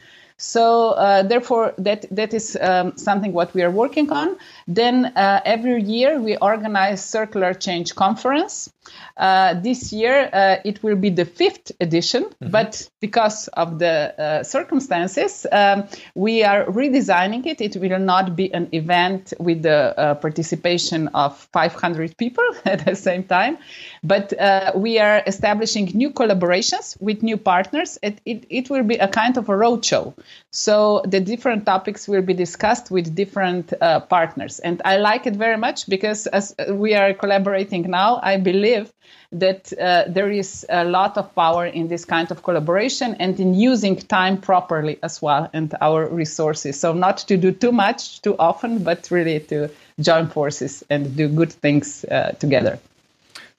[0.43, 4.35] So uh, therefore, that that is um, something what we are working on.
[4.67, 8.69] Then uh, every year we organize Circular Change Conference.
[9.15, 12.51] Uh, this year uh, it will be the fifth edition, mm-hmm.
[12.51, 17.61] but because of the uh, circumstances, um, we are redesigning it.
[17.61, 22.95] It will not be an event with the uh, participation of 500 people at the
[22.95, 23.59] same time,
[24.03, 24.33] but
[24.75, 27.97] we are establishing new collaborations with new partners.
[28.01, 30.13] It, it, it will be a kind of a roadshow.
[30.51, 34.59] So the different topics will be discussed with different uh, partners.
[34.59, 38.91] And I like it very much because as we are collaborating now, I believe
[39.31, 43.53] that uh, there is a lot of power in this kind of collaboration and in
[43.53, 46.79] using time properly as well and our resources.
[46.79, 51.27] So not to do too much too often, but really to join forces and do
[51.27, 52.79] good things uh, together.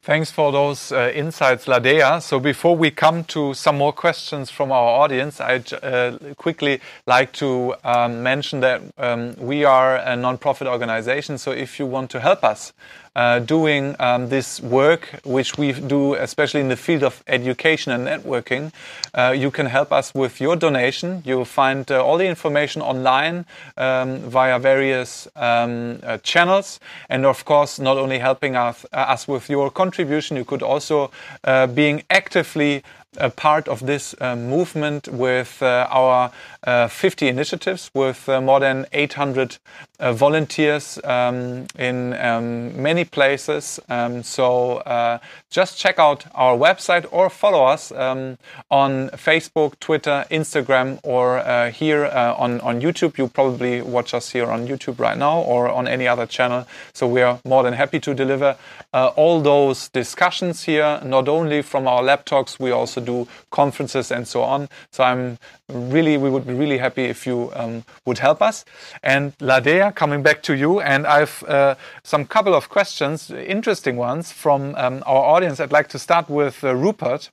[0.04, 2.20] Thanks for those uh, insights, Ladeja.
[2.20, 7.32] So before we come to some more questions from our audience, I'd uh, quickly like
[7.40, 11.38] to um, mention that um, we are a non-profit organization.
[11.38, 12.74] So if you want to help us
[13.16, 18.06] uh, doing um, this work, which we do especially in the field of education and
[18.06, 18.72] networking.
[19.14, 21.22] Uh, you can help us with your donation.
[21.24, 23.46] You'll find uh, all the information online
[23.76, 26.80] um, via various um, uh, channels.
[27.08, 31.10] And of course, not only helping us, uh, us with your contribution, you could also
[31.44, 32.82] uh, being actively
[33.18, 36.30] a part of this uh, movement with uh, our
[36.64, 39.58] uh, 50 initiatives with uh, more than 800
[40.00, 43.78] uh, volunteers um, in um, many places.
[43.88, 45.18] Um, so uh,
[45.50, 48.38] just check out our website or follow us um,
[48.70, 53.18] on Facebook, Twitter, Instagram, or here on, on YouTube.
[53.18, 56.66] You probably watch us here on YouTube right now or on any other channel.
[56.92, 58.56] So we are more than happy to deliver
[58.92, 64.26] all those discussions here, not only from our lab talks, we also do conferences and
[64.26, 64.68] so on.
[64.90, 65.38] So I'm
[65.68, 68.64] really, we would be really happy if you um, would help us.
[69.02, 74.32] And Ladeja, coming back to you, and I've uh, some couple of questions, interesting ones
[74.32, 75.60] from um, our audience.
[75.60, 77.30] I'd like to start with uh, Rupert,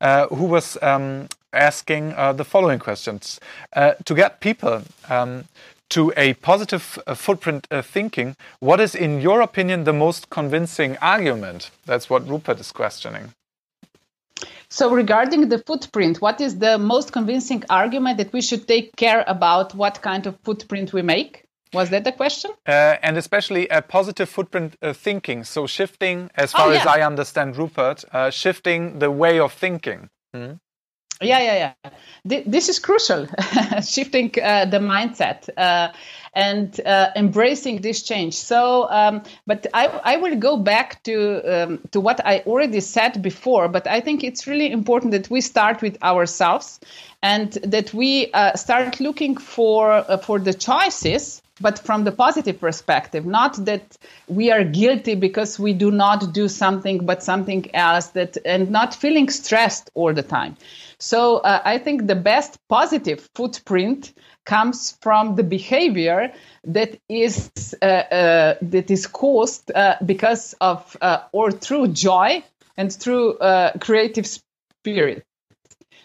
[0.00, 3.40] uh, who was um, asking uh, the following questions.
[3.72, 5.44] Uh, to get people um,
[5.90, 10.96] to a positive uh, footprint uh, thinking, what is, in your opinion, the most convincing
[10.98, 11.70] argument?
[11.86, 13.32] That's what Rupert is questioning.
[14.70, 19.24] So, regarding the footprint, what is the most convincing argument that we should take care
[19.26, 21.44] about what kind of footprint we make?
[21.72, 22.50] Was that the question?
[22.66, 25.44] Uh, and especially a positive footprint uh, thinking.
[25.44, 26.80] So, shifting, as far oh, yeah.
[26.80, 30.10] as I understand, Rupert, uh, shifting the way of thinking.
[30.34, 30.52] Hmm?
[31.20, 31.90] Yeah, yeah, yeah.
[32.46, 33.26] This is crucial,
[33.82, 35.88] shifting uh, the mindset uh,
[36.34, 38.34] and uh, embracing this change.
[38.34, 43.20] So, um, but I, I will go back to um, to what I already said
[43.22, 43.68] before.
[43.68, 46.78] But I think it's really important that we start with ourselves
[47.22, 52.60] and that we uh, start looking for uh, for the choices but from the positive
[52.60, 53.96] perspective not that
[54.28, 58.94] we are guilty because we do not do something but something else that and not
[58.94, 60.56] feeling stressed all the time
[61.00, 64.12] so uh, I think the best positive footprint
[64.44, 66.32] comes from the behavior
[66.64, 67.50] that is
[67.82, 72.42] uh, uh, that is caused uh, because of uh, or through joy
[72.76, 75.24] and through uh, creative spirit.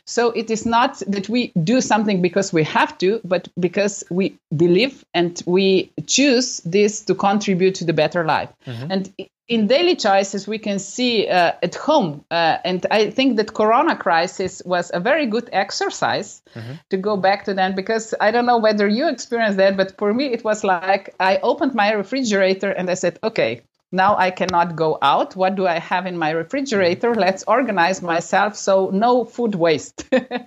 [0.05, 4.37] So it is not that we do something because we have to, but because we
[4.55, 8.49] believe and we choose this to contribute to the better life.
[8.67, 8.91] Mm-hmm.
[8.91, 9.13] And
[9.47, 13.95] in daily choices we can see uh, at home uh, and i think that corona
[13.95, 16.73] crisis was a very good exercise mm-hmm.
[16.89, 20.13] to go back to that because i don't know whether you experienced that but for
[20.13, 23.61] me it was like i opened my refrigerator and i said okay
[23.93, 25.35] now I cannot go out.
[25.35, 27.13] What do I have in my refrigerator?
[27.13, 30.05] Let's organize myself so no food waste,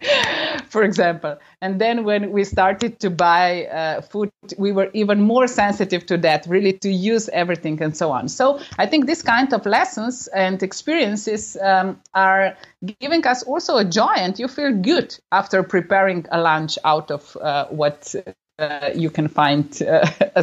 [0.68, 1.38] for example.
[1.62, 6.18] And then when we started to buy uh, food, we were even more sensitive to
[6.18, 8.28] that, really to use everything and so on.
[8.28, 12.56] So I think this kind of lessons and experiences um, are
[13.00, 17.36] giving us also a joy, and you feel good after preparing a lunch out of
[17.36, 18.12] uh, what
[18.58, 20.42] uh, you can find uh, uh,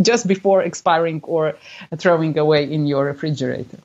[0.00, 1.54] just before expiring or
[1.96, 3.78] throwing away in your refrigerator.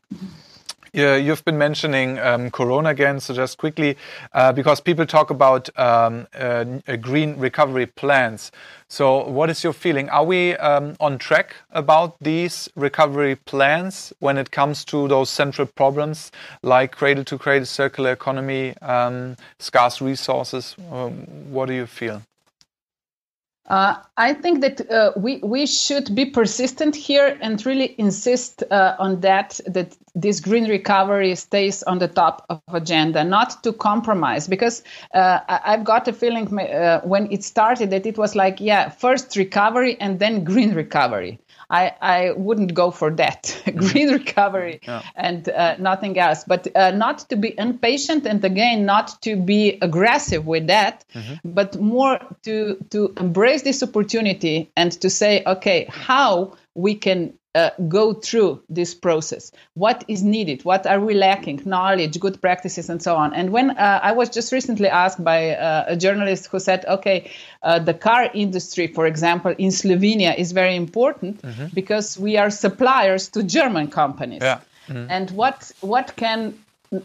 [0.96, 3.98] Yeah, you've been mentioning um, Corona again, so just quickly,
[4.34, 6.66] uh, because people talk about um, uh,
[7.02, 8.52] green recovery plans.
[8.90, 10.08] So, what is your feeling?
[10.10, 15.66] Are we um, on track about these recovery plans when it comes to those central
[15.66, 16.32] problems
[16.62, 20.76] like cradle to cradle circular economy, um, scarce resources?
[20.92, 22.22] Um, what do you feel?
[23.70, 28.96] Uh, I think that uh, we we should be persistent here and really insist uh,
[29.00, 34.48] on that that this green recovery stays on the top of agenda, not to compromise.
[34.50, 34.84] Because
[35.14, 39.38] uh, I've got a feeling uh, when it started that it was like, yeah, first
[39.38, 41.40] recovery and then green recovery.
[41.70, 43.80] I, I wouldn't go for that mm-hmm.
[43.80, 45.02] green recovery yeah.
[45.16, 46.44] and uh, nothing else.
[46.44, 51.52] But uh, not to be impatient and again not to be aggressive with that, mm-hmm.
[51.54, 57.70] but more to to embrace this opportunity and to say, okay, how we can uh,
[57.88, 59.52] go through this process.
[59.76, 60.66] What is needed?
[60.66, 61.62] What are we lacking?
[61.66, 63.34] Knowledge, good practices, and so on.
[63.34, 67.32] And when uh, I was just recently asked by uh, a journalist who said, okay,
[67.62, 71.68] uh, the car industry, for example, in Slovenia is very important mm-hmm.
[71.74, 74.42] because we are suppliers to German companies.
[74.42, 74.62] Yeah.
[74.88, 75.06] Mm-hmm.
[75.10, 76.56] And what what can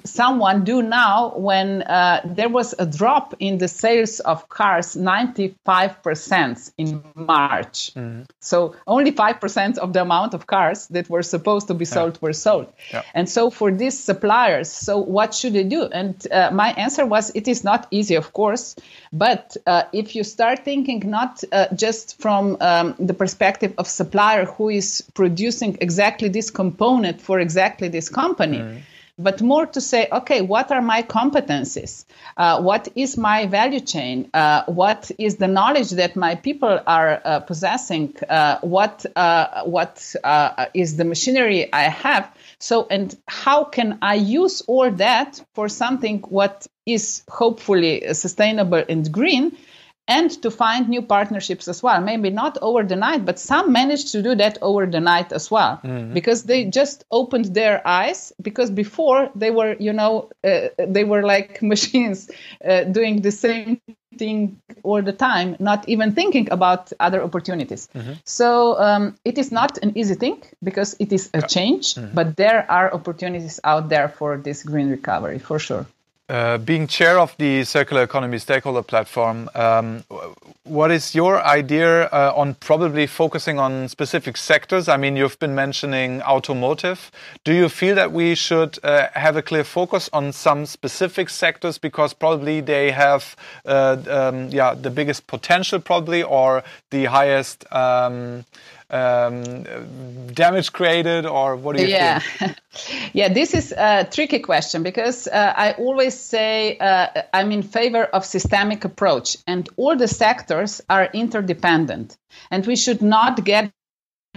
[0.04, 6.72] someone do now when uh, there was a drop in the sales of cars 95%
[6.78, 8.22] in march mm-hmm.
[8.40, 12.18] so only 5% of the amount of cars that were supposed to be sold yeah.
[12.22, 13.02] were sold yeah.
[13.14, 17.30] and so for these suppliers so what should they do and uh, my answer was
[17.34, 18.76] it is not easy of course
[19.12, 24.44] but uh, if you start thinking not uh, just from um, the perspective of supplier
[24.44, 28.78] who is producing exactly this component for exactly this company mm-hmm
[29.18, 32.04] but more to say, okay, what are my competencies?
[32.36, 34.30] Uh, what is my value chain?
[34.32, 38.14] Uh, what is the knowledge that my people are uh, possessing?
[38.28, 42.32] Uh, what uh, what uh, is the machinery I have?
[42.60, 49.10] So, and how can I use all that for something what is hopefully sustainable and
[49.10, 49.56] green?
[50.08, 52.00] And to find new partnerships as well.
[52.00, 55.50] Maybe not over the night, but some managed to do that over the night as
[55.50, 56.14] well mm-hmm.
[56.14, 58.32] because they just opened their eyes.
[58.40, 62.30] Because before they were, you know, uh, they were like machines
[62.64, 63.80] uh, doing the same
[64.16, 67.88] thing all the time, not even thinking about other opportunities.
[67.94, 68.14] Mm-hmm.
[68.24, 72.14] So um, it is not an easy thing because it is a change, mm-hmm.
[72.14, 75.86] but there are opportunities out there for this green recovery for sure.
[76.28, 80.04] Uh, being chair of the Circular Economy Stakeholder Platform, um,
[80.64, 84.90] what is your idea uh, on probably focusing on specific sectors?
[84.90, 87.10] I mean, you've been mentioning automotive.
[87.44, 91.78] Do you feel that we should uh, have a clear focus on some specific sectors
[91.78, 97.64] because probably they have, um, yeah, the biggest potential, probably, or the highest?
[98.90, 99.64] Um,
[100.32, 102.20] damage created, or what do you yeah.
[102.20, 102.56] think?
[103.12, 108.04] yeah, this is a tricky question because uh, I always say uh, I'm in favor
[108.04, 112.16] of systemic approach, and all the sectors are interdependent,
[112.50, 113.70] and we should not get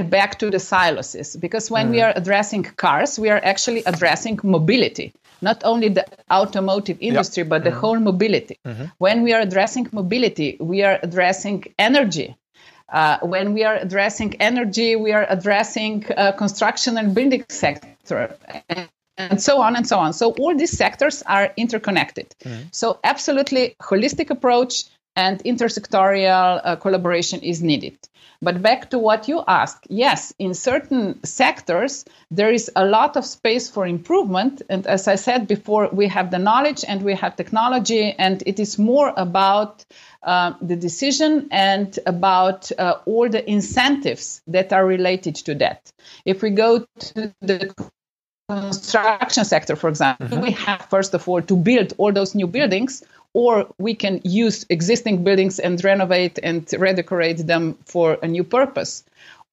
[0.10, 1.92] back to the silos because when mm.
[1.92, 7.50] we are addressing cars, we are actually addressing mobility not only the automotive industry, yep.
[7.50, 7.80] but the mm-hmm.
[7.80, 8.60] whole mobility.
[8.66, 8.86] Mm-hmm.
[9.00, 12.36] When we are addressing mobility, we are addressing energy.
[12.92, 18.36] Uh, when we are addressing energy, we are addressing uh, construction and building sector.
[19.18, 20.14] And, so on and so on.
[20.14, 22.34] So all these sectors are interconnected.
[22.44, 22.64] Mm-hmm.
[22.72, 24.86] So absolutely holistic approach
[25.16, 27.98] and intersectorial uh, collaboration is needed.
[28.44, 33.24] But back to what you asked, yes, in certain sectors, there is a lot of
[33.24, 34.64] space for improvement.
[34.68, 38.60] And as I said before, we have the knowledge and we have technology, and it
[38.60, 39.86] is more about
[40.24, 45.92] uh, the decision and about uh, all the incentives that are related to that.
[46.26, 47.76] If we go to the
[48.50, 50.42] construction sector, for example, mm-hmm.
[50.42, 53.04] we have first of all to build all those new buildings,
[53.34, 59.04] or we can use existing buildings and renovate and redecorate them for a new purpose.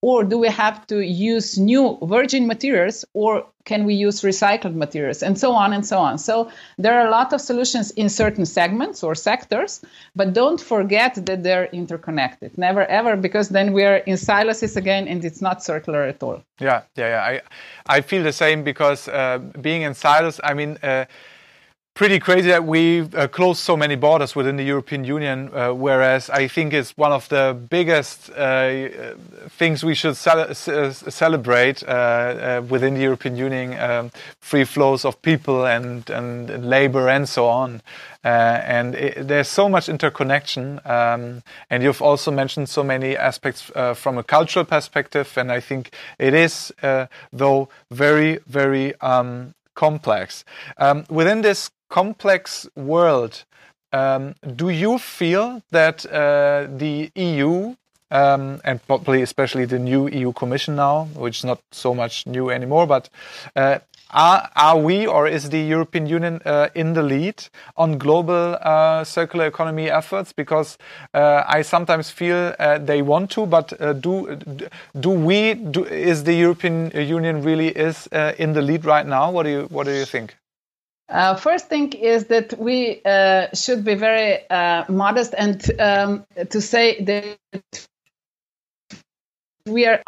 [0.00, 5.24] Or do we have to use new virgin materials or can we use recycled materials
[5.24, 6.18] and so on and so on.
[6.18, 9.80] So there are a lot of solutions in certain segments or sectors
[10.14, 12.56] but don't forget that they're interconnected.
[12.56, 16.44] Never ever because then we're in silos again and it's not circular at all.
[16.60, 17.40] Yeah yeah, yeah.
[17.88, 21.04] i i feel the same because uh, being in silos i mean uh,
[21.98, 26.30] pretty crazy that we uh, closed so many borders within the European Union, uh, whereas
[26.30, 29.14] I think it's one of the biggest uh,
[29.48, 35.66] things we should celebrate uh, uh, within the European Union um, free flows of people
[35.66, 37.82] and, and labor and so on.
[38.24, 40.80] Uh, and it, there's so much interconnection.
[40.84, 45.36] Um, and you've also mentioned so many aspects from a cultural perspective.
[45.36, 45.90] And I think
[46.20, 46.72] it is,
[47.32, 50.44] though, very, very um, complex.
[50.76, 53.44] Um, within this complex world,
[53.92, 57.74] um, do you feel that uh, the EU
[58.10, 62.50] um, and probably especially the new EU Commission now, which is not so much new
[62.50, 63.08] anymore, but
[63.54, 63.78] uh,
[64.10, 67.44] are, are we or is the European Union uh, in the lead
[67.76, 70.32] on global uh, circular economy efforts?
[70.32, 70.78] Because
[71.12, 74.38] uh, I sometimes feel uh, they want to, but uh, do
[74.98, 75.54] do we?
[75.54, 78.06] Do, is the European Union really is
[78.38, 79.30] in the lead right now?
[79.30, 80.36] What do you What do you think?
[81.08, 86.60] Uh, first thing is that we uh, should be very uh, modest and um, to
[86.60, 87.88] say that
[89.66, 90.02] we are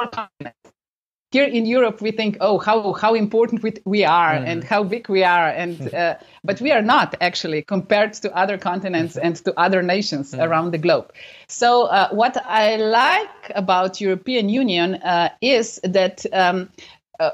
[1.30, 2.02] here in Europe.
[2.02, 4.46] We think, oh, how how important we, we are mm.
[4.46, 8.58] and how big we are, and uh, but we are not actually compared to other
[8.58, 10.44] continents and to other nations mm.
[10.44, 11.12] around the globe.
[11.48, 16.26] So uh, what I like about European Union uh, is that.
[16.32, 16.68] Um,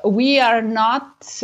[0.02, 1.40] we are not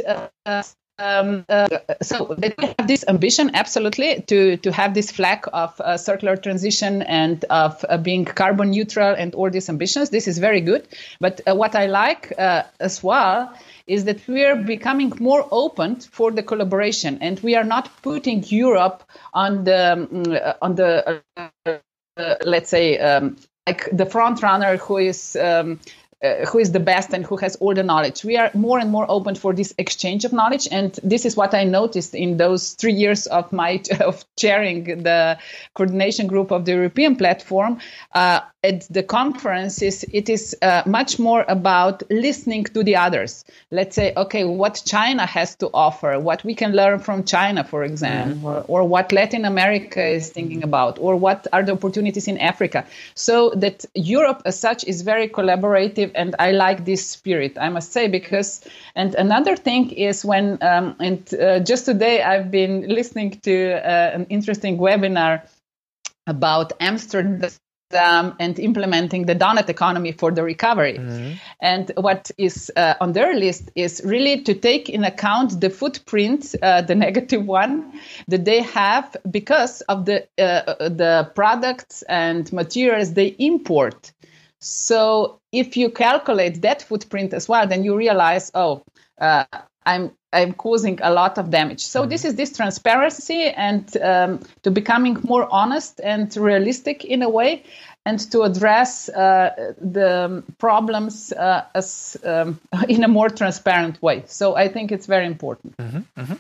[1.03, 1.69] um, uh,
[2.01, 7.03] so they have this ambition, absolutely, to to have this flag of uh, circular transition
[7.03, 10.11] and of uh, being carbon neutral and all these ambitions.
[10.11, 10.87] This is very good.
[11.21, 13.53] But uh, what I like uh, as well
[13.87, 18.45] is that we are becoming more open for the collaboration, and we are not putting
[18.45, 19.03] Europe
[19.35, 20.23] on the um,
[20.63, 21.21] on the
[22.45, 23.37] let's say um,
[23.67, 25.37] like the front runner who is.
[25.37, 25.81] Um,
[26.23, 28.25] uh, who is the best and who has all the knowledge.
[28.25, 31.55] We are more and more open for this exchange of knowledge, and this is what
[31.55, 35.39] I noticed in those three years of my of chairing the
[35.75, 37.79] coordination group of the European platform.
[38.15, 43.45] Uh, at the conferences, it is uh, much more about listening to the others.
[43.73, 47.83] Let's say, okay, what China has to offer, what we can learn from China, for
[47.83, 48.73] example, mm-hmm.
[48.73, 52.87] or, or, what Latin America is thinking about, or what are the opportunities in Africa.
[53.15, 57.93] So that Europe, as such, is very collaborative, and I like this spirit, I must
[57.93, 58.65] say, because.
[58.95, 64.11] And another thing is when, um, and uh, just today I've been listening to uh,
[64.15, 65.43] an interesting webinar
[66.27, 67.51] about Amsterdam
[67.95, 70.99] um, and implementing the donut economy for the recovery.
[70.99, 71.33] Mm-hmm.
[71.61, 76.55] And what is uh, on their list is really to take in account the footprint,
[76.63, 83.13] uh, the negative one that they have because of the uh, the products and materials
[83.15, 84.13] they import.
[84.61, 88.85] So if you calculate that footprint as well, then you realize, oh,
[89.21, 89.45] uh,
[89.85, 91.81] I'm I'm causing a lot of damage.
[91.81, 92.11] So mm-hmm.
[92.11, 97.65] this is this transparency and um, to becoming more honest and realistic in a way,
[98.05, 104.25] and to address uh, the problems uh, as um, in a more transparent way.
[104.27, 105.77] So I think it's very important.
[105.77, 106.21] Mm-hmm.
[106.21, 106.35] Mm-hmm.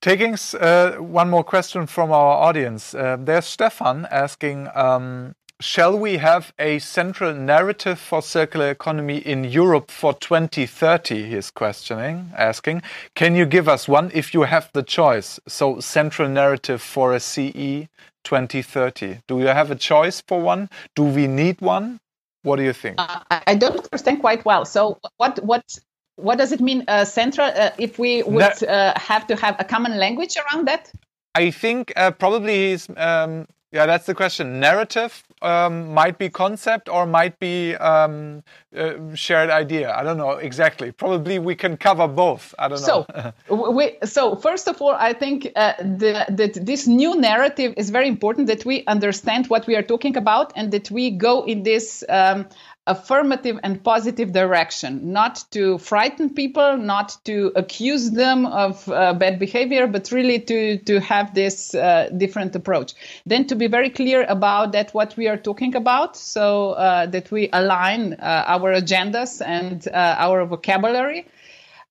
[0.00, 4.68] Taking uh, one more question from our audience, uh, there's Stefan asking.
[4.74, 11.28] Um, Shall we have a central narrative for circular economy in Europe for 2030?
[11.28, 12.80] He's questioning, asking.
[13.14, 15.38] Can you give us one if you have the choice?
[15.46, 17.88] So, central narrative for a CE
[18.24, 19.18] 2030.
[19.28, 20.70] Do you have a choice for one?
[20.96, 22.00] Do we need one?
[22.42, 22.94] What do you think?
[22.98, 24.64] Uh, I don't understand quite well.
[24.64, 25.78] So, what what
[26.16, 27.48] what does it mean, uh, central?
[27.48, 30.90] Uh, if we would uh, have to have a common language around that?
[31.34, 34.58] I think uh, probably he's um, yeah, that's the question.
[34.58, 38.42] Narrative um, might be concept or might be um,
[38.76, 39.94] uh, shared idea.
[39.94, 40.92] I don't know exactly.
[40.92, 42.54] Probably we can cover both.
[42.58, 43.06] I don't know.
[43.48, 48.08] So, we, so first of all, I think uh, that this new narrative is very
[48.08, 48.46] important.
[48.46, 52.04] That we understand what we are talking about and that we go in this.
[52.08, 52.46] Um,
[52.86, 59.38] affirmative and positive direction, not to frighten people, not to accuse them of uh, bad
[59.38, 62.94] behavior, but really to, to have this uh, different approach.
[63.26, 67.30] Then to be very clear about that what we are talking about, so uh, that
[67.30, 71.26] we align uh, our agendas and uh, our vocabulary.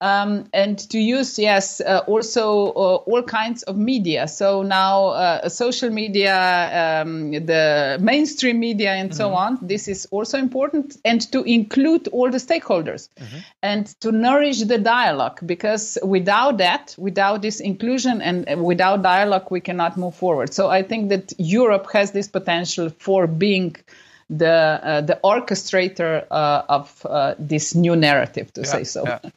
[0.02, 5.50] Um, and to use yes uh, also uh, all kinds of media so now uh,
[5.50, 9.18] social media um, the mainstream media and mm-hmm.
[9.18, 13.40] so on this is also important and to include all the stakeholders mm-hmm.
[13.62, 19.60] and to nourish the dialogue because without that without this inclusion and without dialogue we
[19.60, 23.76] cannot move forward so i think that europe has this potential for being
[24.30, 29.04] the uh, the orchestrator uh, of uh, this new narrative, to yeah, say so.
[29.06, 29.20] Yeah.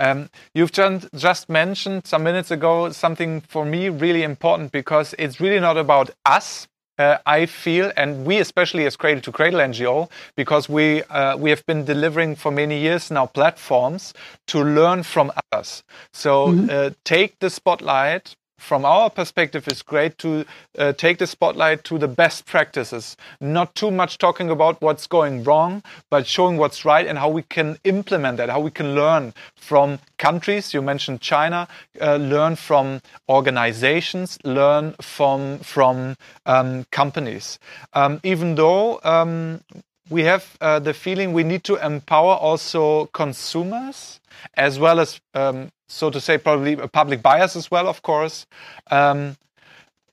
[0.00, 5.60] Um, you've just, mentioned some minutes ago something for me really important because it's really
[5.60, 6.66] not about us.
[6.98, 11.48] Uh, I feel, and we especially as Cradle to Cradle NGO, because we uh, we
[11.48, 14.12] have been delivering for many years now platforms
[14.48, 15.82] to learn from others.
[16.12, 16.94] So mm -hmm.
[17.04, 20.44] take the spotlight from our perspective, it's great to
[20.78, 23.16] uh, take the spotlight to the best practices.
[23.40, 27.42] Not too much talking about what's going wrong, but showing what's right and how we
[27.42, 30.74] can implement that, how we can learn from countries.
[30.74, 31.66] You mentioned China,
[32.00, 37.58] uh, learn from organizations, learn from from um, companies.
[37.94, 39.62] Um, even though um,
[40.10, 44.20] we have uh, the feeling we need to empower also consumers
[44.54, 48.46] as well as um, so to say, probably a public bias as well, of course.
[48.90, 49.36] Um,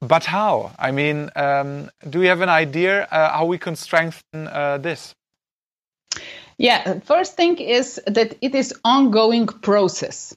[0.02, 0.72] but how?
[0.78, 5.16] I mean, um, do you have an idea uh, how we can strengthen uh, this?
[6.58, 10.36] Yeah, first thing is that it is ongoing process.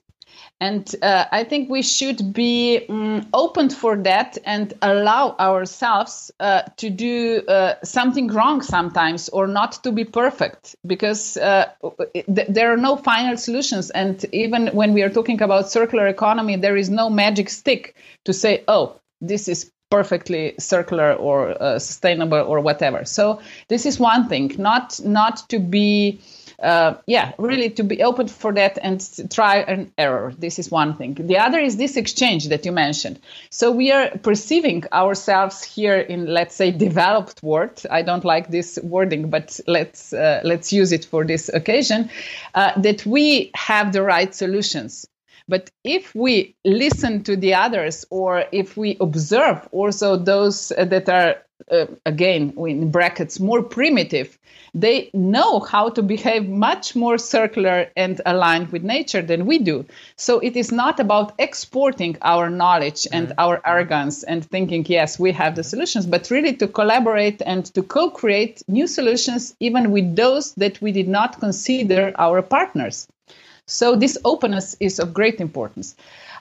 [0.61, 6.62] And uh, I think we should be um, open for that and allow ourselves uh,
[6.76, 11.70] to do uh, something wrong sometimes or not to be perfect because uh,
[12.12, 13.88] th- there are no final solutions.
[13.90, 17.96] And even when we are talking about circular economy, there is no magic stick
[18.26, 23.04] to say, oh, this is perfectly circular or uh, sustainable or whatever.
[23.04, 26.20] So this is one thing, not not to be
[26.62, 29.00] uh, yeah, really to be open for that and
[29.30, 30.34] try an error.
[30.38, 31.14] This is one thing.
[31.14, 33.18] The other is this exchange that you mentioned.
[33.50, 37.82] So we are perceiving ourselves here in, let's say, developed world.
[37.90, 42.11] I don't like this wording, but let's uh, let's use it for this occasion.
[42.54, 45.06] Uh, that we have the right solutions.
[45.48, 51.42] But if we listen to the others, or if we observe also those that are
[51.70, 54.38] uh, again in brackets more primitive
[54.74, 59.84] they know how to behave much more circular and aligned with nature than we do.
[60.16, 63.40] So it is not about exporting our knowledge and mm-hmm.
[63.40, 67.82] our arrogance and thinking yes we have the solutions but really to collaborate and to
[67.82, 73.08] co-create new solutions even with those that we did not consider our partners.
[73.66, 75.94] So this openness is of great importance.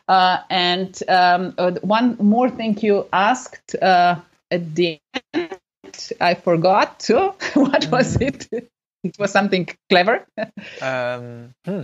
[0.07, 4.15] Uh, and um, uh, one more thing you asked uh,
[4.51, 4.99] at the
[5.33, 5.57] end,
[6.19, 7.33] I forgot too.
[7.53, 8.27] what was mm.
[8.51, 8.69] it?
[9.03, 10.25] It was something clever.
[10.81, 11.83] um, hmm.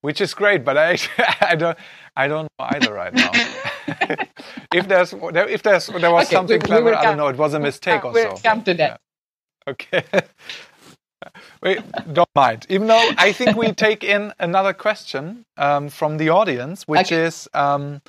[0.00, 0.98] Which is great, but I
[1.40, 1.78] I don't
[2.14, 3.30] I don't know either right now.
[4.72, 7.28] if there's if there's there was okay, something we, clever, we I don't know.
[7.28, 8.42] It was a mistake we'll also.
[8.42, 9.00] come to that.
[9.66, 9.70] Yeah.
[9.72, 10.04] Okay.
[11.62, 11.80] Wait,
[12.12, 12.66] don't mind.
[12.68, 17.24] Even though I think we take in another question um, from the audience, which okay.
[17.24, 18.02] is um,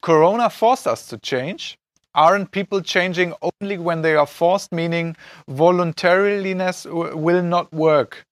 [0.00, 1.78] Corona forced us to change
[2.14, 5.16] aren't people changing only when they are forced, meaning
[5.48, 8.26] voluntariness will not work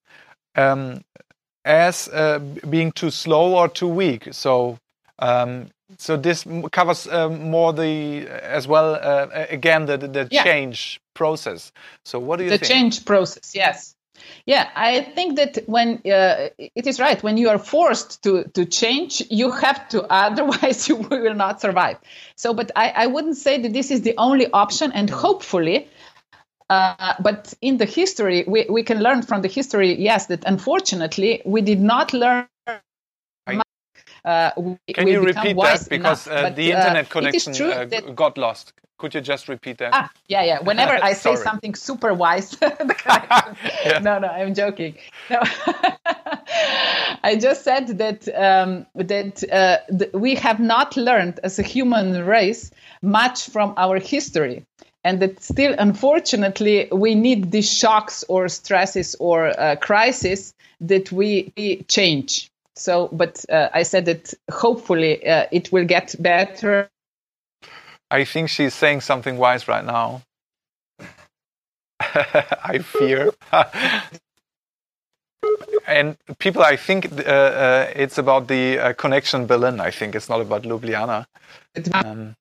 [0.57, 1.03] um,
[1.65, 4.29] as uh, being too slow or too weak.
[4.33, 4.79] So,
[5.19, 5.69] um,
[5.99, 10.45] so this covers uh, more the as well uh, again the the, yeah.
[10.45, 11.73] change process.
[12.05, 12.69] So, what do you the think?
[12.69, 13.95] The change process, yes.
[14.47, 18.65] Yeah, I think that when uh, it is right, when you are forced to to
[18.65, 20.03] change, you have to.
[20.11, 21.99] Otherwise, you will not survive.
[22.37, 25.89] So, but I, I wouldn't say that this is the only option, and hopefully.
[26.69, 31.43] Uh, but in the history, we, we can learn from the history, yes, that unfortunately
[31.45, 32.47] we did not learn
[34.25, 38.37] uh, we, Can you repeat that because uh, but, the internet uh, connection uh, got
[38.37, 38.73] lost?
[39.01, 39.91] Could you just repeat that?
[39.95, 40.61] Ah, yeah, yeah.
[40.61, 43.99] Whenever I say something super wise, yeah.
[44.03, 44.95] no, no, I'm joking.
[45.31, 45.41] No.
[47.23, 52.27] I just said that um, that uh, th- we have not learned as a human
[52.27, 52.71] race
[53.01, 54.67] much from our history,
[55.03, 61.55] and that still, unfortunately, we need these shocks or stresses or uh, crises that we,
[61.57, 62.51] we change.
[62.77, 66.91] So, but uh, I said that hopefully uh, it will get better.
[68.11, 70.23] I think she's saying something wise right now.
[72.01, 73.33] I fear.
[75.87, 79.81] and people, I think uh, uh, it's about the uh, connection Berlin.
[79.81, 81.27] I think it's not about Ljubljana.
[81.93, 82.35] Um,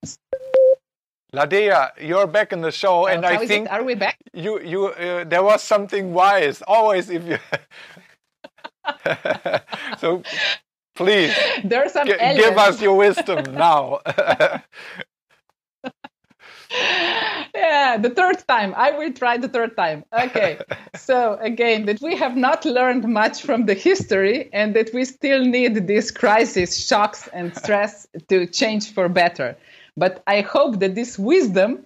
[1.34, 3.72] Ladeja, you're back in the show, and I think it?
[3.72, 4.18] are we back?
[4.34, 6.64] You, you, uh, there was something wise.
[6.68, 7.38] Always, if you
[10.00, 10.24] so
[11.00, 11.34] Please.
[11.64, 14.02] There are some G- give us your wisdom now.
[16.72, 18.74] Yeah, the third time.
[18.76, 20.06] I will try the third time.
[20.14, 20.60] Okay.
[20.96, 25.44] so again, that we have not learned much from the history and that we still
[25.44, 29.58] need these crisis, shocks, and stress to change for better.
[29.98, 31.86] But I hope that this wisdom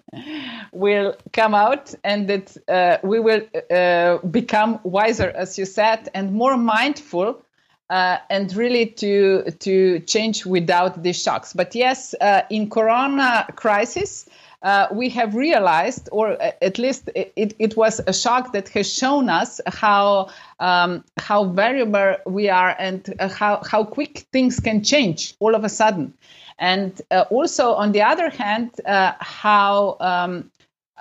[0.71, 6.33] will come out and that uh, we will uh, become wiser, as you said, and
[6.33, 7.41] more mindful
[7.89, 11.53] uh, and really to to change without these shocks.
[11.53, 14.27] But yes, uh, in Corona crisis,
[14.63, 19.29] uh, we have realized, or at least it, it was a shock that has shown
[19.29, 25.35] us how um, how variable we are and uh, how how quick things can change
[25.39, 26.13] all of a sudden,
[26.59, 30.49] and uh, also on the other hand, uh, how um,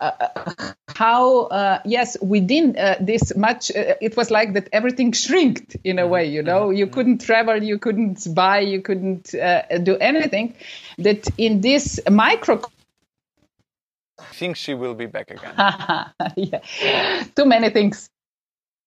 [0.00, 0.10] uh,
[0.96, 6.06] how uh, yes within uh, this much it was like that everything shrinked in a
[6.06, 6.70] way you know?
[6.70, 9.30] You couldn't travel you couldn't buy you couldn't
[9.84, 10.54] do anything.
[10.98, 12.60] That in this micro
[14.30, 15.54] I think she will be back again.
[16.36, 17.24] yeah.
[17.34, 18.08] Too many things.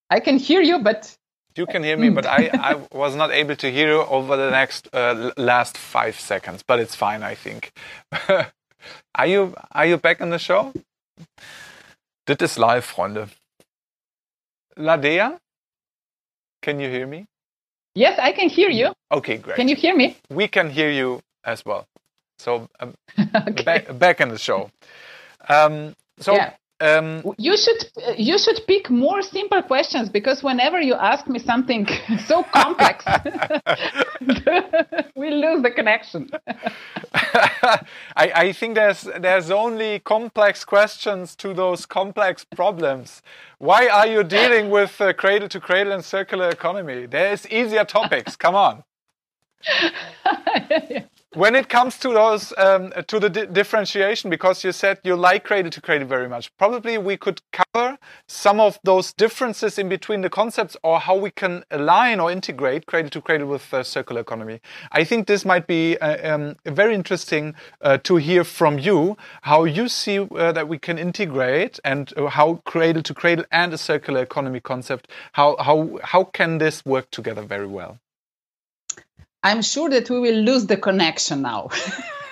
[0.09, 1.15] I can hear you, but
[1.55, 4.51] you can hear me, but I, I was not able to hear you over the
[4.51, 6.63] next uh, last five seconds.
[6.63, 7.71] But it's fine, I think.
[9.15, 10.73] are you are you back in the show?
[12.25, 13.29] Dit ist live, Freunde.
[14.77, 15.39] Ladeja,
[16.61, 17.25] can you hear me?
[17.93, 18.93] Yes, I can hear you.
[19.11, 19.55] Okay, great.
[19.55, 20.17] Can you hear me?
[20.29, 21.88] We can hear you as well.
[22.38, 23.63] So um, okay.
[23.63, 24.69] back, back in the show.
[25.49, 26.53] Um, so yeah.
[26.79, 31.87] um, you should you should pick more simple questions because whenever you ask me something
[32.25, 33.05] so complex,
[35.15, 36.29] we lose the connection.
[37.13, 37.79] I,
[38.15, 43.21] I think there's there's only complex questions to those complex problems.
[43.57, 47.05] Why are you dealing with uh, cradle to cradle and circular economy?
[47.05, 48.35] There is easier topics.
[48.35, 48.83] Come on.
[51.36, 55.43] When it comes to those um, to the di differentiation because you said you like
[55.43, 60.21] cradle to cradle very much probably we could cover some of those differences in between
[60.21, 64.21] the concepts or how we can align or integrate cradle to cradle with uh, circular
[64.21, 64.61] economy.
[64.91, 69.65] I think this might be uh, um, very interesting uh, to hear from you how
[69.65, 74.21] you see uh, that we can integrate and how cradle to cradle and a circular
[74.21, 77.99] economy concept how how how can this work together very well
[79.45, 81.69] I'm sure that we will lose the connection now.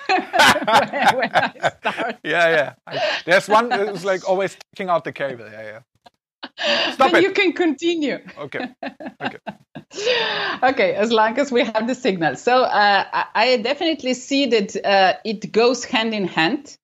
[0.07, 0.21] when,
[1.15, 1.31] when
[2.23, 2.73] yeah, yeah.
[2.87, 3.69] I, there's one.
[3.69, 5.45] who's like always taking out the cable.
[5.45, 6.91] Yeah, yeah.
[6.93, 7.27] Stop then it.
[7.27, 8.17] You can continue.
[8.37, 8.67] Okay.
[9.21, 9.37] Okay.
[10.63, 10.95] okay.
[10.95, 12.35] As long as we have the signal.
[12.35, 13.05] So uh,
[13.35, 16.77] I definitely see that uh, it goes hand in hand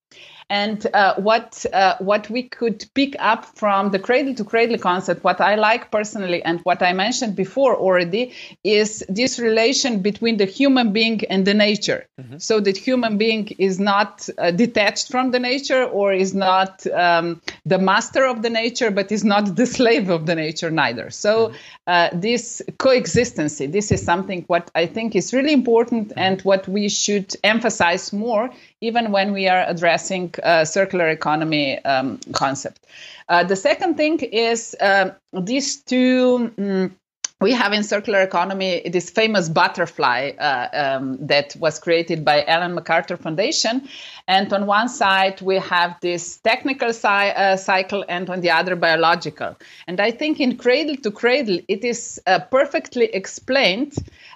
[0.50, 5.24] and uh, what uh, what we could pick up from the cradle to cradle concept
[5.24, 8.34] what i like personally and what i mentioned before already
[8.64, 12.38] is this relation between the human being and the nature mm-hmm.
[12.38, 17.39] so that human being is not uh, detached from the nature or is not um,
[17.66, 21.54] the master of the nature but is not the slave of the nature neither so
[21.88, 22.20] mm-hmm.
[22.20, 27.36] this coexistence this is something what i think is really important and what we should
[27.43, 28.50] emphasize more
[28.82, 32.86] even when we are addressing uh, circular economy um, concept.
[33.27, 36.51] Uh, the second thing is uh, these two.
[36.57, 36.95] Um,
[37.41, 42.75] we have in circular economy this famous butterfly uh, um, that was created by Ellen
[42.75, 43.88] MacArthur Foundation.
[44.27, 48.75] And on one side, we have this technical si- uh, cycle, and on the other,
[48.75, 49.55] biological.
[49.88, 53.93] And I think in Cradle to Cradle, it is uh, perfectly explained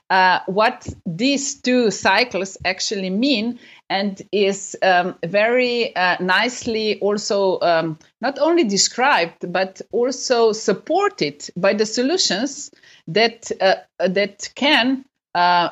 [0.10, 7.98] uh, what these two cycles actually mean and is um, very uh, nicely also um,
[8.22, 12.72] not only described but also supported by the solutions
[13.08, 15.70] that uh, that can uh,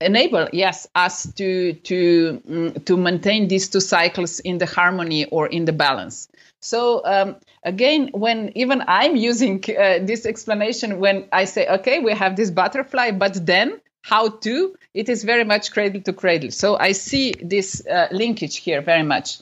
[0.00, 5.46] enable yes us to to um, to maintain these two cycles in the harmony or
[5.46, 6.28] in the balance
[6.64, 12.12] so um, again when even i'm using uh, this explanation when i say okay we
[12.12, 16.50] have this butterfly but then how to, it is very much cradle to cradle.
[16.50, 19.38] So I see this uh, linkage here very much.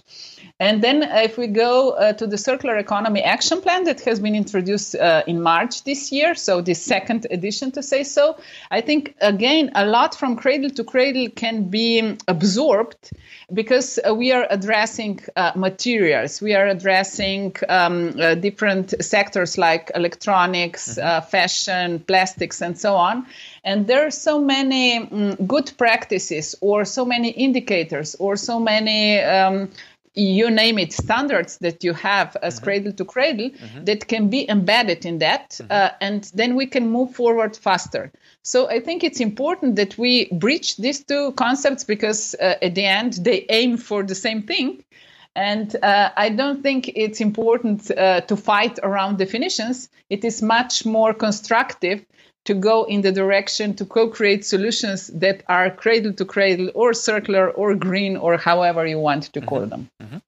[0.62, 4.20] And then uh, if we go uh, to the circular economy action plan that has
[4.20, 8.36] been introduced uh, in March this year, so the second edition to say so,
[8.70, 13.10] I think again a lot from cradle to cradle can be absorbed
[13.52, 19.90] because uh, we are addressing uh, materials, we are addressing um, uh, different sectors like
[19.96, 21.28] electronics, mm-hmm.
[21.28, 23.26] fashion, plastics, and so on.
[23.64, 29.20] And there are so many um, good practices, or so many indicators, or so many
[29.20, 29.68] um,
[30.14, 32.64] you name it standards that you have as mm-hmm.
[32.64, 33.84] cradle to cradle mm-hmm.
[33.84, 35.66] that can be embedded in that mm-hmm.
[35.70, 40.26] uh, and then we can move forward faster so i think it's important that we
[40.32, 44.82] bridge these two concepts because uh, at the end they aim for the same thing
[45.34, 49.88] and uh, I don't think it's important uh, to fight around definitions.
[50.10, 52.04] It is much more constructive
[52.44, 57.50] to go in the direction to co-create solutions that are cradle to cradle or circular
[57.50, 59.70] or green or however you want to call mm -hmm.
[59.70, 59.88] them.
[60.02, 60.20] Mm -hmm.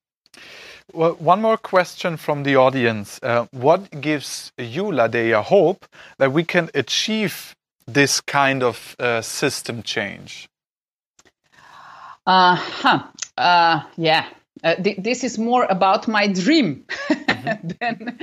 [0.93, 3.19] Well, one more question from the audience.
[3.23, 5.87] Uh, what gives you, Ladeja, hope
[6.19, 7.55] that we can achieve
[7.93, 10.49] this kind of uh, system change?
[12.27, 13.03] Uh, huh.
[13.37, 14.27] Uh, yeah,
[14.63, 17.69] uh, th- this is more about my dream mm-hmm.
[17.81, 18.19] then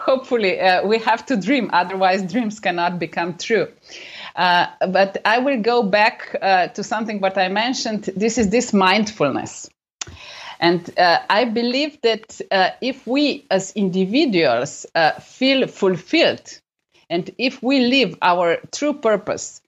[0.00, 3.68] hopefully uh, we have to dream otherwise dreams cannot become true.
[4.34, 8.04] Uh, but i will go back uh, to something what i mentioned.
[8.16, 9.68] This is this mindfulness.
[10.58, 14.86] And uh, i believe that uh, if we as individuals
[15.20, 16.60] feel fulfilled
[17.10, 19.60] and if we live our true purpose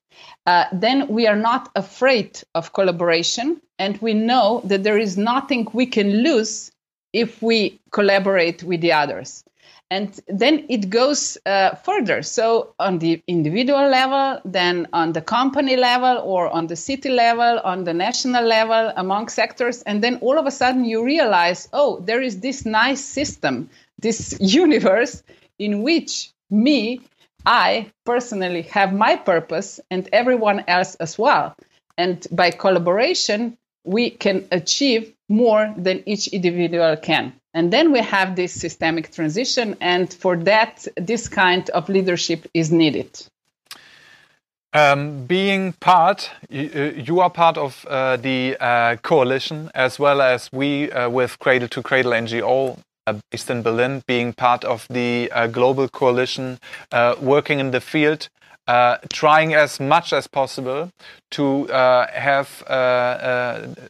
[0.46, 5.68] uh, then we are not afraid of collaboration and we know that there is nothing
[5.72, 6.70] we can lose
[7.12, 9.44] if we collaborate with the others.
[9.90, 12.22] And then it goes uh, further.
[12.22, 17.60] So on the individual level then on the company level or on the city level
[17.64, 22.00] on the national level among sectors and then all of a sudden you realize oh
[22.00, 25.22] there is this nice system this universe
[25.58, 27.00] in which me
[27.46, 31.54] I personally have my purpose and everyone else as well.
[31.96, 37.32] And by collaboration, we can achieve more than each individual can.
[37.54, 39.76] And then we have this systemic transition.
[39.80, 43.20] And for that, this kind of leadership is needed.
[44.74, 50.50] Um, being part, you, uh, are part of uh, the uh, coalition as well as
[50.52, 52.78] we uh, with Cradle to Cradle NGO
[53.30, 56.58] based in Berlin, being part of the uh, global coalition,
[56.92, 58.28] uh, working in the field.
[58.68, 60.92] Uh, trying as much as possible
[61.30, 62.72] to uh, have uh,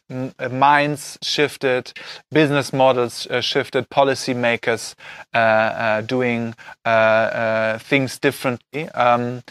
[0.09, 1.91] uh, minds shifted,
[2.31, 4.95] business models shifted, policymakers
[6.07, 6.55] doing
[7.79, 8.87] things differently.
[8.91, 9.43] Um,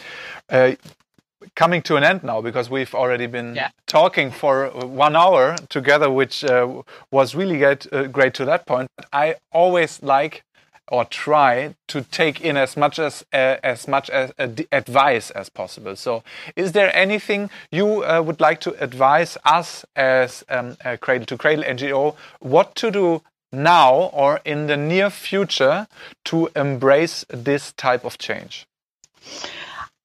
[1.55, 3.69] coming to an end now because we've already been yeah.
[3.87, 6.81] talking for one hour together, which uh,
[7.11, 8.89] was really great, uh, great to that point.
[9.13, 10.43] I always like
[10.91, 15.49] or try to take in as much as uh, as much as uh, advice as
[15.49, 15.95] possible.
[15.95, 16.23] So,
[16.55, 21.37] is there anything you uh, would like to advise us as um, a Cradle to
[21.37, 23.21] Cradle NGO what to do
[23.51, 25.87] now or in the near future
[26.25, 28.65] to embrace this type of change?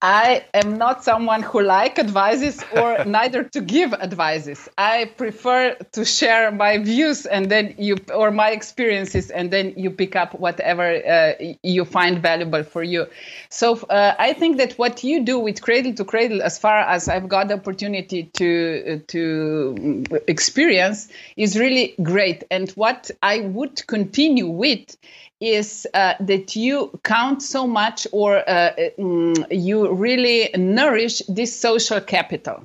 [0.04, 4.68] I am not someone who like advices or neither to give advices.
[4.76, 9.90] I prefer to share my views and then you or my experiences and then you
[9.90, 11.32] pick up whatever uh,
[11.62, 13.06] you find valuable for you.
[13.48, 17.08] So uh, I think that what you do with Cradle to Cradle, as far as
[17.08, 22.44] I've got the opportunity to to experience, is really great.
[22.50, 24.98] And what I would continue with
[25.40, 32.00] is uh, that you count so much or uh, mm, you really nourish this social
[32.00, 32.64] capital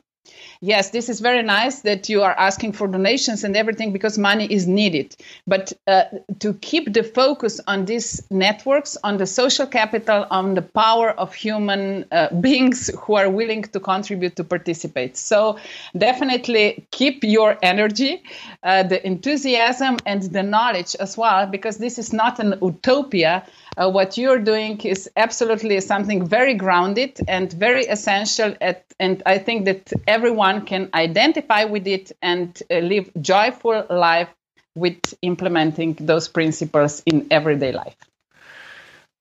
[0.61, 4.45] yes, this is very nice that you are asking for donations and everything because money
[4.51, 5.15] is needed.
[5.47, 6.03] But uh,
[6.39, 11.33] to keep the focus on these networks, on the social capital, on the power of
[11.33, 15.17] human uh, beings who are willing to contribute to participate.
[15.17, 15.57] So
[15.97, 18.23] definitely keep your energy,
[18.63, 23.45] uh, the enthusiasm, and the knowledge as well, because this is not an utopia
[23.79, 28.53] uh, what you're doing is absolutely something very grounded and very essential.
[28.59, 34.29] At, and I think that everyone can identify with it and uh, live joyful life
[34.75, 37.95] with implementing those principles in everyday life.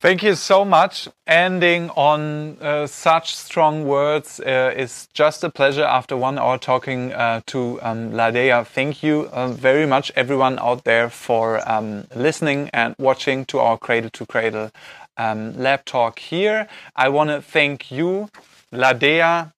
[0.01, 1.09] Thank you so much.
[1.27, 7.13] Ending on uh, such strong words uh, is just a pleasure after one hour talking
[7.13, 8.65] uh, to um, Ladeja.
[8.65, 13.77] Thank you uh, very much, everyone out there, for um, listening and watching to our
[13.77, 14.71] Cradle to Cradle
[15.17, 16.69] um, lab talk here.
[16.95, 18.29] I want to thank you,
[18.73, 19.53] Ladeja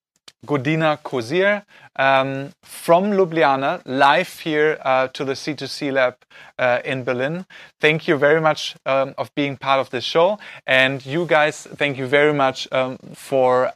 [0.46, 1.64] Godina Košir,
[1.96, 6.16] um, from Ljubljana, live here uh, to the C2C Lab
[6.58, 7.46] uh, in Berlin.
[7.80, 11.98] Thank you very much um, of being part of this show, and you guys, thank
[11.98, 13.70] you very much um, for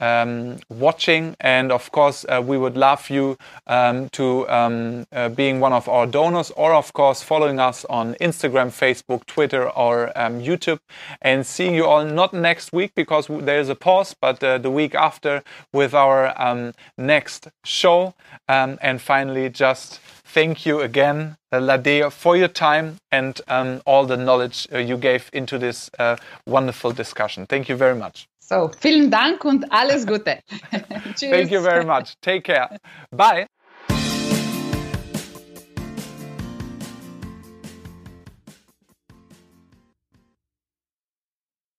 [0.00, 1.36] um, watching.
[1.40, 3.36] And of course, uh, we would love you
[3.66, 8.14] um, to um, uh, being one of our donors, or of course, following us on
[8.14, 10.80] Instagram, Facebook, Twitter, or um, YouTube.
[11.22, 14.70] And seeing you all not next week because there is a pause, but uh, the
[14.70, 15.42] week after
[15.72, 18.14] with our um, next show.
[18.48, 23.40] Um, and finally, just thank you again, uh, Ladeja, for your time and
[23.86, 27.46] all the knowledge uh, you gave into this uh, wonderful discussion.
[27.46, 28.28] Thank you very much.
[28.48, 30.38] So, vielen Dank und alles Gute.
[31.14, 31.30] Tschüss.
[31.30, 32.14] Thank you very much.
[32.22, 32.78] Take care.
[33.10, 33.46] Bye.